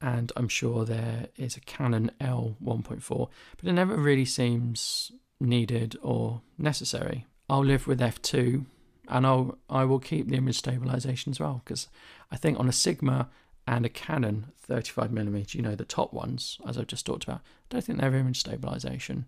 and 0.00 0.32
I'm 0.36 0.48
sure 0.48 0.84
there 0.84 1.26
is 1.36 1.56
a 1.56 1.60
Canon 1.60 2.10
L 2.20 2.56
1.4, 2.64 3.28
but 3.56 3.68
it 3.68 3.72
never 3.72 3.96
really 3.96 4.24
seems 4.24 5.10
needed 5.40 5.96
or 6.02 6.42
necessary. 6.56 7.26
I'll 7.48 7.64
live 7.64 7.86
with 7.86 8.00
f2 8.00 8.66
and 9.08 9.26
I'll 9.26 9.58
I 9.68 9.84
will 9.84 9.98
keep 9.98 10.28
the 10.28 10.36
image 10.36 10.58
stabilization 10.58 11.30
as 11.30 11.40
well 11.40 11.62
because 11.64 11.88
I 12.30 12.36
think 12.36 12.58
on 12.58 12.68
a 12.68 12.72
Sigma 12.72 13.28
and 13.68 13.84
a 13.84 13.90
Canon 13.90 14.46
35mm, 14.66 15.54
you 15.54 15.60
know 15.60 15.74
the 15.74 15.84
top 15.84 16.14
ones 16.14 16.58
as 16.66 16.78
I've 16.78 16.86
just 16.86 17.04
talked 17.04 17.24
about, 17.24 17.40
I 17.40 17.66
don't 17.68 17.84
think 17.84 17.98
they 17.98 18.04
have 18.04 18.14
image 18.14 18.40
stabilization. 18.40 19.26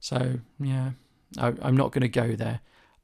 So 0.00 0.40
yeah, 0.60 0.90
I, 1.38 1.54
I'm 1.62 1.76
not 1.76 1.90
going 1.90 2.02
to 2.02 2.08
go 2.08 2.36
there. 2.36 2.60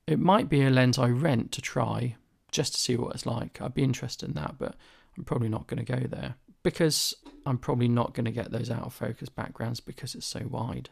It 0.07 0.21
might 0.21 0.51
be 0.51 0.63
a 0.63 0.71
lens 0.71 0.99
I 0.99 1.09
rent 1.09 1.51
to 1.53 1.63
try 1.63 2.17
just 2.53 2.75
to 2.75 2.81
see 2.81 2.95
what 2.95 3.15
it's 3.15 3.25
like. 3.25 3.61
I'd 3.61 3.75
be 3.75 3.83
interested 3.83 4.29
in 4.29 4.35
that, 4.35 4.57
but 4.59 4.75
I'm 5.17 5.25
probably 5.25 5.49
not 5.49 5.67
going 5.67 5.83
to 5.83 5.93
go 5.93 6.07
there 6.07 6.35
because 6.63 7.15
I'm 7.47 7.59
probably 7.59 7.89
not 7.89 8.13
going 8.13 8.27
to 8.27 8.31
get 8.31 8.51
those 8.51 8.71
out 8.71 8.85
of 8.85 8.93
focus 8.93 9.31
backgrounds 9.31 9.81
because 9.81 10.15
it's 10.15 10.27
so 10.27 10.43
wide. 10.47 10.91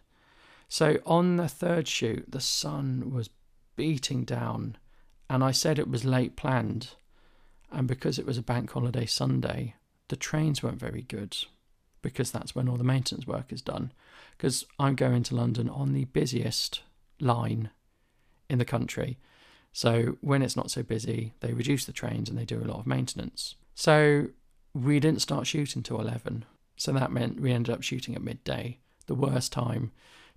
So 0.66 0.98
on 1.04 1.36
the 1.36 1.48
third 1.48 1.86
shoot, 1.86 2.24
the 2.26 2.40
sun 2.40 3.12
was 3.12 3.28
beating 3.76 4.24
down, 4.24 4.78
and 5.28 5.44
I 5.44 5.50
said 5.50 5.78
it 5.78 5.90
was 5.90 6.06
late 6.06 6.36
planned. 6.36 6.94
And 7.70 7.88
because 7.88 8.18
it 8.18 8.26
was 8.26 8.38
a 8.38 8.42
bank 8.42 8.70
holiday 8.70 9.06
Sunday, 9.06 9.74
the 10.08 10.16
trains 10.16 10.62
weren't 10.62 10.78
very 10.78 11.02
good 11.02 11.36
because 12.02 12.30
that's 12.30 12.54
when 12.54 12.68
all 12.68 12.76
the 12.76 12.84
maintenance 12.84 13.26
work 13.26 13.52
is 13.52 13.62
done. 13.62 13.92
Because 14.36 14.64
I'm 14.78 14.94
going 14.94 15.22
to 15.24 15.34
London 15.34 15.68
on 15.68 15.92
the 15.92 16.04
busiest 16.04 16.82
line 17.20 17.70
in 18.48 18.58
the 18.58 18.64
country. 18.64 19.18
So 19.72 20.18
when 20.20 20.42
it's 20.42 20.56
not 20.56 20.70
so 20.70 20.82
busy, 20.82 21.34
they 21.40 21.52
reduce 21.52 21.84
the 21.84 21.92
trains 21.92 22.28
and 22.28 22.38
they 22.38 22.44
do 22.44 22.62
a 22.62 22.64
lot 22.64 22.78
of 22.78 22.86
maintenance. 22.86 23.56
So 23.74 24.28
we 24.72 25.00
didn't 25.00 25.22
start 25.22 25.46
shooting 25.46 25.82
till 25.82 26.00
11. 26.00 26.44
So 26.76 26.92
that 26.92 27.12
meant 27.12 27.40
we 27.40 27.52
ended 27.52 27.74
up 27.74 27.82
shooting 27.82 28.14
at 28.14 28.22
midday, 28.22 28.78
the 29.06 29.14
worst 29.14 29.52
time 29.52 29.92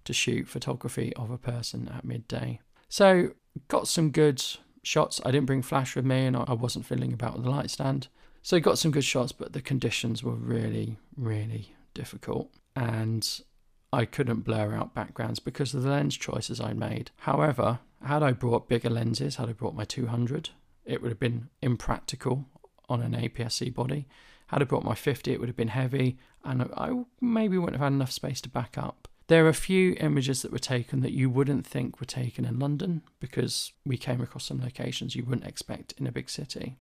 to 0.06 0.14
shoot 0.14 0.48
photography 0.48 1.14
of 1.16 1.30
a 1.30 1.38
person 1.38 1.92
at 1.94 2.06
midday. 2.06 2.62
So 2.90 3.32
got 3.68 3.88
some 3.88 4.12
good 4.12 4.44
shots. 4.88 5.22
I 5.26 5.32
didn't 5.32 5.46
bring 5.46 5.62
flash 5.62 5.96
with 5.96 6.06
me 6.06 6.26
and 6.26 6.36
I 6.36 6.54
wasn't 6.54 6.86
fiddling 6.86 7.14
about 7.14 7.36
with 7.36 7.44
the 7.44 7.52
light 7.52 7.70
stand. 7.70 8.08
So 8.42 8.60
got 8.60 8.78
some 8.78 8.92
good 8.92 9.04
shots, 9.04 9.32
but 9.32 9.54
the 9.54 9.62
conditions 9.62 10.24
were 10.24 10.36
really, 10.36 10.98
really 11.16 11.76
difficult. 11.94 12.50
And 12.76 13.28
I 13.92 14.06
couldn't 14.06 14.42
blur 14.42 14.74
out 14.74 14.96
backgrounds 14.96 15.40
because 15.40 15.74
of 15.74 15.84
the 15.84 15.90
lens 15.90 16.18
choices 16.18 16.60
I 16.60 16.74
made. 16.74 17.12
However, 17.18 17.80
had 18.04 18.24
I 18.24 18.32
brought 18.32 18.70
bigger 18.70 18.90
lenses, 18.90 19.36
had 19.36 19.50
I 19.50 19.54
brought 19.54 19.76
my 19.76 19.86
200, 19.86 20.50
it 20.86 21.02
would 21.02 21.12
have 21.12 21.20
been 21.20 21.50
impractical 21.62 22.46
on 22.88 23.02
an 23.02 23.14
APS-C 23.14 23.70
body. 23.72 24.08
Had 24.48 24.62
I 24.62 24.66
brought 24.66 24.86
my 24.86 24.96
50, 24.96 25.34
it 25.34 25.40
would 25.40 25.50
have 25.50 25.58
been 25.58 25.68
heavy, 25.70 26.18
and 26.44 26.70
I 26.78 27.04
maybe 27.20 27.58
wouldn't 27.58 27.76
have 27.76 27.86
had 27.86 27.94
enough 27.94 28.12
space 28.12 28.40
to 28.42 28.50
back 28.50 28.78
up. 28.78 29.07
There 29.28 29.46
are 29.46 29.50
a 29.50 29.54
few 29.54 29.96
images 30.00 30.42
that 30.42 30.54
were 30.54 30.60
taken 30.60 31.02
that 31.02 31.12
you 31.12 31.30
wouldn't 31.30 31.68
think 31.68 32.00
were 32.00 32.06
taken 32.06 32.46
in 32.46 32.60
London 32.60 33.02
because 33.20 33.74
we 33.86 33.98
came 33.98 34.22
across 34.22 34.46
some 34.46 34.62
locations 34.62 35.16
you 35.16 35.26
wouldn't 35.26 35.48
expect 35.48 35.94
in 35.98 36.08
a 36.08 36.12
big 36.14 36.30
city. 36.30 36.78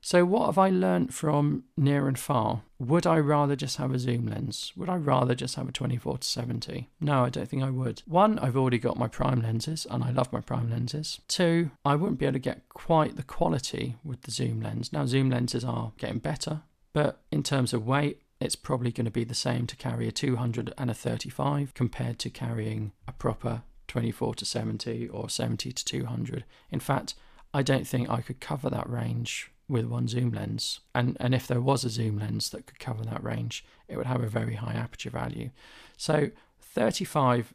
So, 0.00 0.26
what 0.26 0.46
have 0.46 0.58
I 0.58 0.68
learnt 0.68 1.14
from 1.14 1.64
near 1.78 2.08
and 2.08 2.18
far? 2.18 2.60
Would 2.78 3.06
I 3.06 3.18
rather 3.18 3.56
just 3.56 3.78
have 3.78 3.94
a 3.94 3.98
zoom 3.98 4.26
lens? 4.26 4.70
Would 4.76 4.90
I 4.90 4.96
rather 4.96 5.34
just 5.34 5.54
have 5.54 5.66
a 5.66 5.72
24 5.72 6.18
to 6.18 6.28
70? 6.28 6.90
No, 7.00 7.24
I 7.24 7.30
don't 7.30 7.48
think 7.48 7.62
I 7.62 7.70
would. 7.70 8.02
One, 8.06 8.38
I've 8.40 8.56
already 8.56 8.76
got 8.76 8.98
my 8.98 9.08
prime 9.08 9.40
lenses 9.40 9.86
and 9.88 10.04
I 10.04 10.10
love 10.10 10.30
my 10.30 10.42
prime 10.42 10.68
lenses. 10.70 11.20
Two, 11.26 11.70
I 11.86 11.94
wouldn't 11.94 12.18
be 12.18 12.26
able 12.26 12.34
to 12.34 12.38
get 12.38 12.68
quite 12.68 13.16
the 13.16 13.22
quality 13.22 13.96
with 14.04 14.22
the 14.22 14.30
zoom 14.30 14.60
lens. 14.60 14.92
Now, 14.92 15.06
zoom 15.06 15.30
lenses 15.30 15.64
are 15.64 15.92
getting 15.96 16.18
better, 16.18 16.60
but 16.92 17.22
in 17.30 17.42
terms 17.42 17.72
of 17.72 17.86
weight, 17.86 18.20
it's 18.40 18.56
probably 18.56 18.92
going 18.92 19.04
to 19.04 19.10
be 19.10 19.24
the 19.24 19.34
same 19.34 19.66
to 19.66 19.76
carry 19.76 20.08
a 20.08 20.12
200 20.12 20.72
and 20.76 20.90
a 20.90 20.94
35 20.94 21.74
compared 21.74 22.18
to 22.20 22.30
carrying 22.30 22.92
a 23.06 23.12
proper 23.12 23.62
24 23.88 24.34
to 24.36 24.44
70 24.44 25.08
or 25.08 25.28
70 25.28 25.72
to 25.72 25.84
200. 25.84 26.44
In 26.70 26.80
fact, 26.80 27.14
I 27.52 27.62
don't 27.62 27.86
think 27.86 28.10
I 28.10 28.20
could 28.20 28.40
cover 28.40 28.68
that 28.70 28.90
range 28.90 29.50
with 29.68 29.86
one 29.86 30.08
zoom 30.08 30.32
lens. 30.32 30.80
And, 30.94 31.16
and 31.20 31.34
if 31.34 31.46
there 31.46 31.60
was 31.60 31.84
a 31.84 31.90
zoom 31.90 32.18
lens 32.18 32.50
that 32.50 32.66
could 32.66 32.78
cover 32.78 33.04
that 33.04 33.22
range, 33.22 33.64
it 33.88 33.96
would 33.96 34.06
have 34.06 34.22
a 34.22 34.28
very 34.28 34.54
high 34.54 34.74
aperture 34.74 35.10
value. 35.10 35.50
So 35.96 36.30
35 36.60 37.54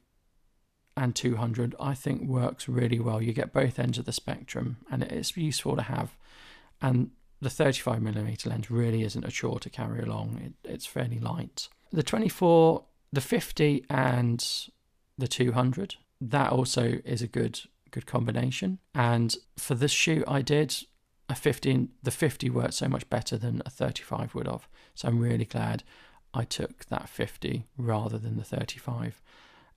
and 0.98 1.16
200, 1.16 1.76
I 1.80 1.94
think, 1.94 2.28
works 2.28 2.68
really 2.68 3.00
well. 3.00 3.22
You 3.22 3.34
get 3.34 3.54
both 3.54 3.80
ends 3.80 3.98
of 3.98 4.06
the 4.06 4.12
spectrum, 4.12 4.78
and 4.92 5.04
it's 5.04 5.36
useful 5.38 5.76
to 5.76 5.84
have. 5.84 6.16
And 6.82 7.12
the 7.42 7.50
35 7.50 8.02
millimeter 8.02 8.50
lens 8.50 8.70
really 8.70 9.04
isn't 9.04 9.26
a 9.26 9.32
chore 9.32 9.60
to 9.60 9.70
carry 9.70 10.02
along. 10.02 10.54
It, 10.64 10.70
it's 10.70 10.86
fairly 10.86 11.20
light. 11.20 11.70
The 11.92 12.04
24, 12.04 12.84
the 13.12 13.22
50, 13.22 13.86
and 13.90 14.46
the 15.18 15.28
200, 15.28 15.96
that 16.22 16.52
also 16.52 17.00
is 17.06 17.22
a 17.22 17.28
good 17.28 17.62
good 17.92 18.06
combination. 18.06 18.78
And 18.94 19.36
for 19.58 19.74
this 19.74 19.92
shoot 19.92 20.24
I 20.28 20.44
did, 20.44 20.76
a 21.30 21.36
15 21.36 21.90
the 22.02 22.12
50 22.12 22.50
worked 22.50 22.74
so 22.74 22.88
much 22.88 23.10
better 23.10 23.38
than 23.38 23.62
a 23.66 23.70
35 23.70 24.34
would 24.34 24.48
have 24.48 24.68
so 24.96 25.08
i'm 25.08 25.20
really 25.20 25.46
glad 25.46 25.84
i 26.34 26.44
took 26.44 26.86
that 26.86 27.08
50 27.08 27.66
rather 27.78 28.18
than 28.18 28.38
the 28.38 28.44
35 28.44 29.22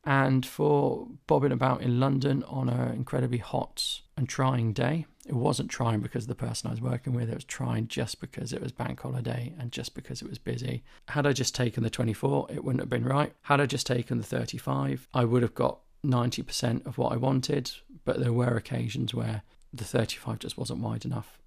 and 0.04 0.44
for 0.44 1.06
bobbing 1.26 1.52
about 1.52 1.80
in 1.80 2.00
london 2.00 2.42
on 2.44 2.68
an 2.68 2.94
incredibly 2.94 3.38
hot 3.38 4.00
and 4.16 4.28
trying 4.28 4.72
day 4.72 5.06
it 5.26 5.34
wasn't 5.34 5.70
trying 5.70 6.00
because 6.00 6.26
the 6.26 6.34
person 6.34 6.68
i 6.68 6.72
was 6.72 6.80
working 6.80 7.12
with 7.12 7.28
it 7.28 7.34
was 7.34 7.44
trying 7.44 7.86
just 7.86 8.20
because 8.20 8.52
it 8.52 8.60
was 8.60 8.72
bank 8.72 9.00
holiday 9.00 9.54
and 9.58 9.70
just 9.70 9.94
because 9.94 10.20
it 10.20 10.28
was 10.28 10.38
busy. 10.38 10.82
Had 11.08 11.26
i 11.26 11.32
just 11.32 11.54
taken 11.54 11.82
the 11.82 11.90
24 11.90 12.48
it 12.50 12.64
wouldn't 12.64 12.80
have 12.80 12.90
been 12.90 13.04
right. 13.04 13.32
Had 13.42 13.60
i 13.60 13.66
just 13.66 13.86
taken 13.86 14.18
the 14.18 14.24
35 14.24 15.08
i 15.14 15.24
would 15.24 15.42
have 15.42 15.54
got 15.54 15.78
90% 16.04 16.84
of 16.84 16.98
what 16.98 17.12
i 17.12 17.16
wanted 17.16 17.70
but 18.04 18.18
there 18.18 18.32
were 18.32 18.56
occasions 18.56 19.14
where 19.14 19.42
the 19.72 19.84
35 19.84 20.40
just 20.40 20.58
wasn't 20.58 20.80
wide 20.80 21.04
enough 21.04 21.38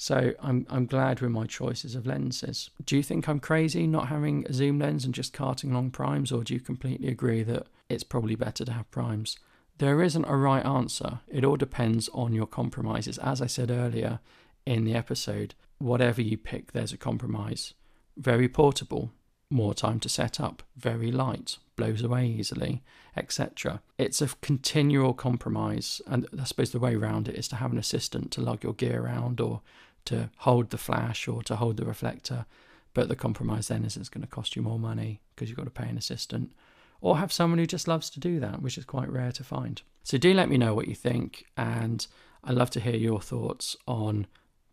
so 0.00 0.32
I'm 0.42 0.66
I'm 0.70 0.86
glad 0.86 1.20
with 1.20 1.30
my 1.30 1.44
choices 1.44 1.94
of 1.94 2.06
lenses. 2.06 2.70
Do 2.86 2.96
you 2.96 3.02
think 3.02 3.28
I'm 3.28 3.38
crazy 3.38 3.86
not 3.86 4.08
having 4.08 4.46
a 4.48 4.52
zoom 4.54 4.78
lens 4.78 5.04
and 5.04 5.12
just 5.12 5.34
carting 5.34 5.72
along 5.72 5.90
primes, 5.90 6.32
or 6.32 6.42
do 6.42 6.54
you 6.54 6.60
completely 6.60 7.08
agree 7.08 7.42
that 7.42 7.66
it's 7.90 8.02
probably 8.02 8.34
better 8.34 8.64
to 8.64 8.72
have 8.72 8.90
primes? 8.90 9.36
There 9.76 10.02
isn't 10.02 10.24
a 10.24 10.36
right 10.36 10.64
answer. 10.64 11.20
It 11.28 11.44
all 11.44 11.58
depends 11.58 12.08
on 12.14 12.32
your 12.32 12.46
compromises. 12.46 13.18
As 13.18 13.42
I 13.42 13.46
said 13.46 13.70
earlier 13.70 14.20
in 14.64 14.84
the 14.84 14.94
episode, 14.94 15.54
whatever 15.76 16.22
you 16.22 16.38
pick, 16.38 16.72
there's 16.72 16.94
a 16.94 16.96
compromise. 16.96 17.74
Very 18.16 18.48
portable, 18.48 19.12
more 19.50 19.74
time 19.74 20.00
to 20.00 20.08
set 20.08 20.40
up, 20.40 20.62
very 20.78 21.12
light, 21.12 21.58
blows 21.76 22.02
away 22.02 22.26
easily, 22.26 22.82
etc. 23.16 23.82
It's 23.98 24.22
a 24.22 24.28
continual 24.40 25.12
compromise, 25.12 26.00
and 26.06 26.26
I 26.38 26.44
suppose 26.44 26.70
the 26.70 26.78
way 26.78 26.94
around 26.94 27.28
it 27.28 27.34
is 27.34 27.48
to 27.48 27.56
have 27.56 27.72
an 27.72 27.78
assistant 27.78 28.30
to 28.32 28.40
lug 28.40 28.64
your 28.64 28.72
gear 28.72 29.02
around 29.02 29.42
or 29.42 29.60
to 30.06 30.30
hold 30.38 30.70
the 30.70 30.78
flash 30.78 31.28
or 31.28 31.42
to 31.44 31.56
hold 31.56 31.76
the 31.76 31.84
reflector. 31.84 32.46
But 32.92 33.08
the 33.08 33.16
compromise 33.16 33.68
then 33.68 33.84
is 33.84 33.96
it's 33.96 34.08
going 34.08 34.22
to 34.22 34.28
cost 34.28 34.56
you 34.56 34.62
more 34.62 34.78
money 34.78 35.20
because 35.34 35.48
you've 35.48 35.58
got 35.58 35.64
to 35.64 35.70
pay 35.70 35.88
an 35.88 35.96
assistant 35.98 36.52
or 37.00 37.18
have 37.18 37.32
someone 37.32 37.58
who 37.58 37.66
just 37.66 37.88
loves 37.88 38.10
to 38.10 38.20
do 38.20 38.40
that, 38.40 38.62
which 38.62 38.76
is 38.76 38.84
quite 38.84 39.08
rare 39.08 39.32
to 39.32 39.44
find. 39.44 39.82
So 40.02 40.18
do 40.18 40.34
let 40.34 40.48
me 40.48 40.58
know 40.58 40.74
what 40.74 40.88
you 40.88 40.94
think, 40.94 41.46
and 41.56 42.06
I'd 42.44 42.54
love 42.54 42.70
to 42.70 42.80
hear 42.80 42.96
your 42.96 43.20
thoughts 43.20 43.76
on 43.86 44.26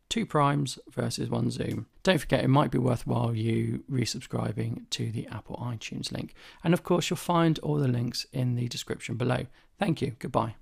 two 0.10 0.26
primes 0.26 0.80
versus 0.90 1.30
one 1.30 1.52
zoom. 1.52 1.88
Don't 2.04 2.20
forget, 2.20 2.44
it 2.44 2.50
might 2.50 2.72
be 2.72 2.78
worthwhile 2.78 3.36
you 3.36 3.84
resubscribing 3.92 4.90
to 4.92 5.12
the 5.12 5.28
Apple 5.28 5.58
iTunes 5.58 6.12
link. 6.12 6.34
And 6.64 6.74
of 6.74 6.84
course, 6.84 7.10
you'll 7.10 7.18
find 7.18 7.60
all 7.60 7.76
the 7.76 7.88
links 7.88 8.26
in 8.32 8.56
the 8.56 8.68
description 8.68 9.16
below. 9.16 9.48
Thank 9.78 10.02
you. 10.02 10.16
Goodbye. 10.20 10.56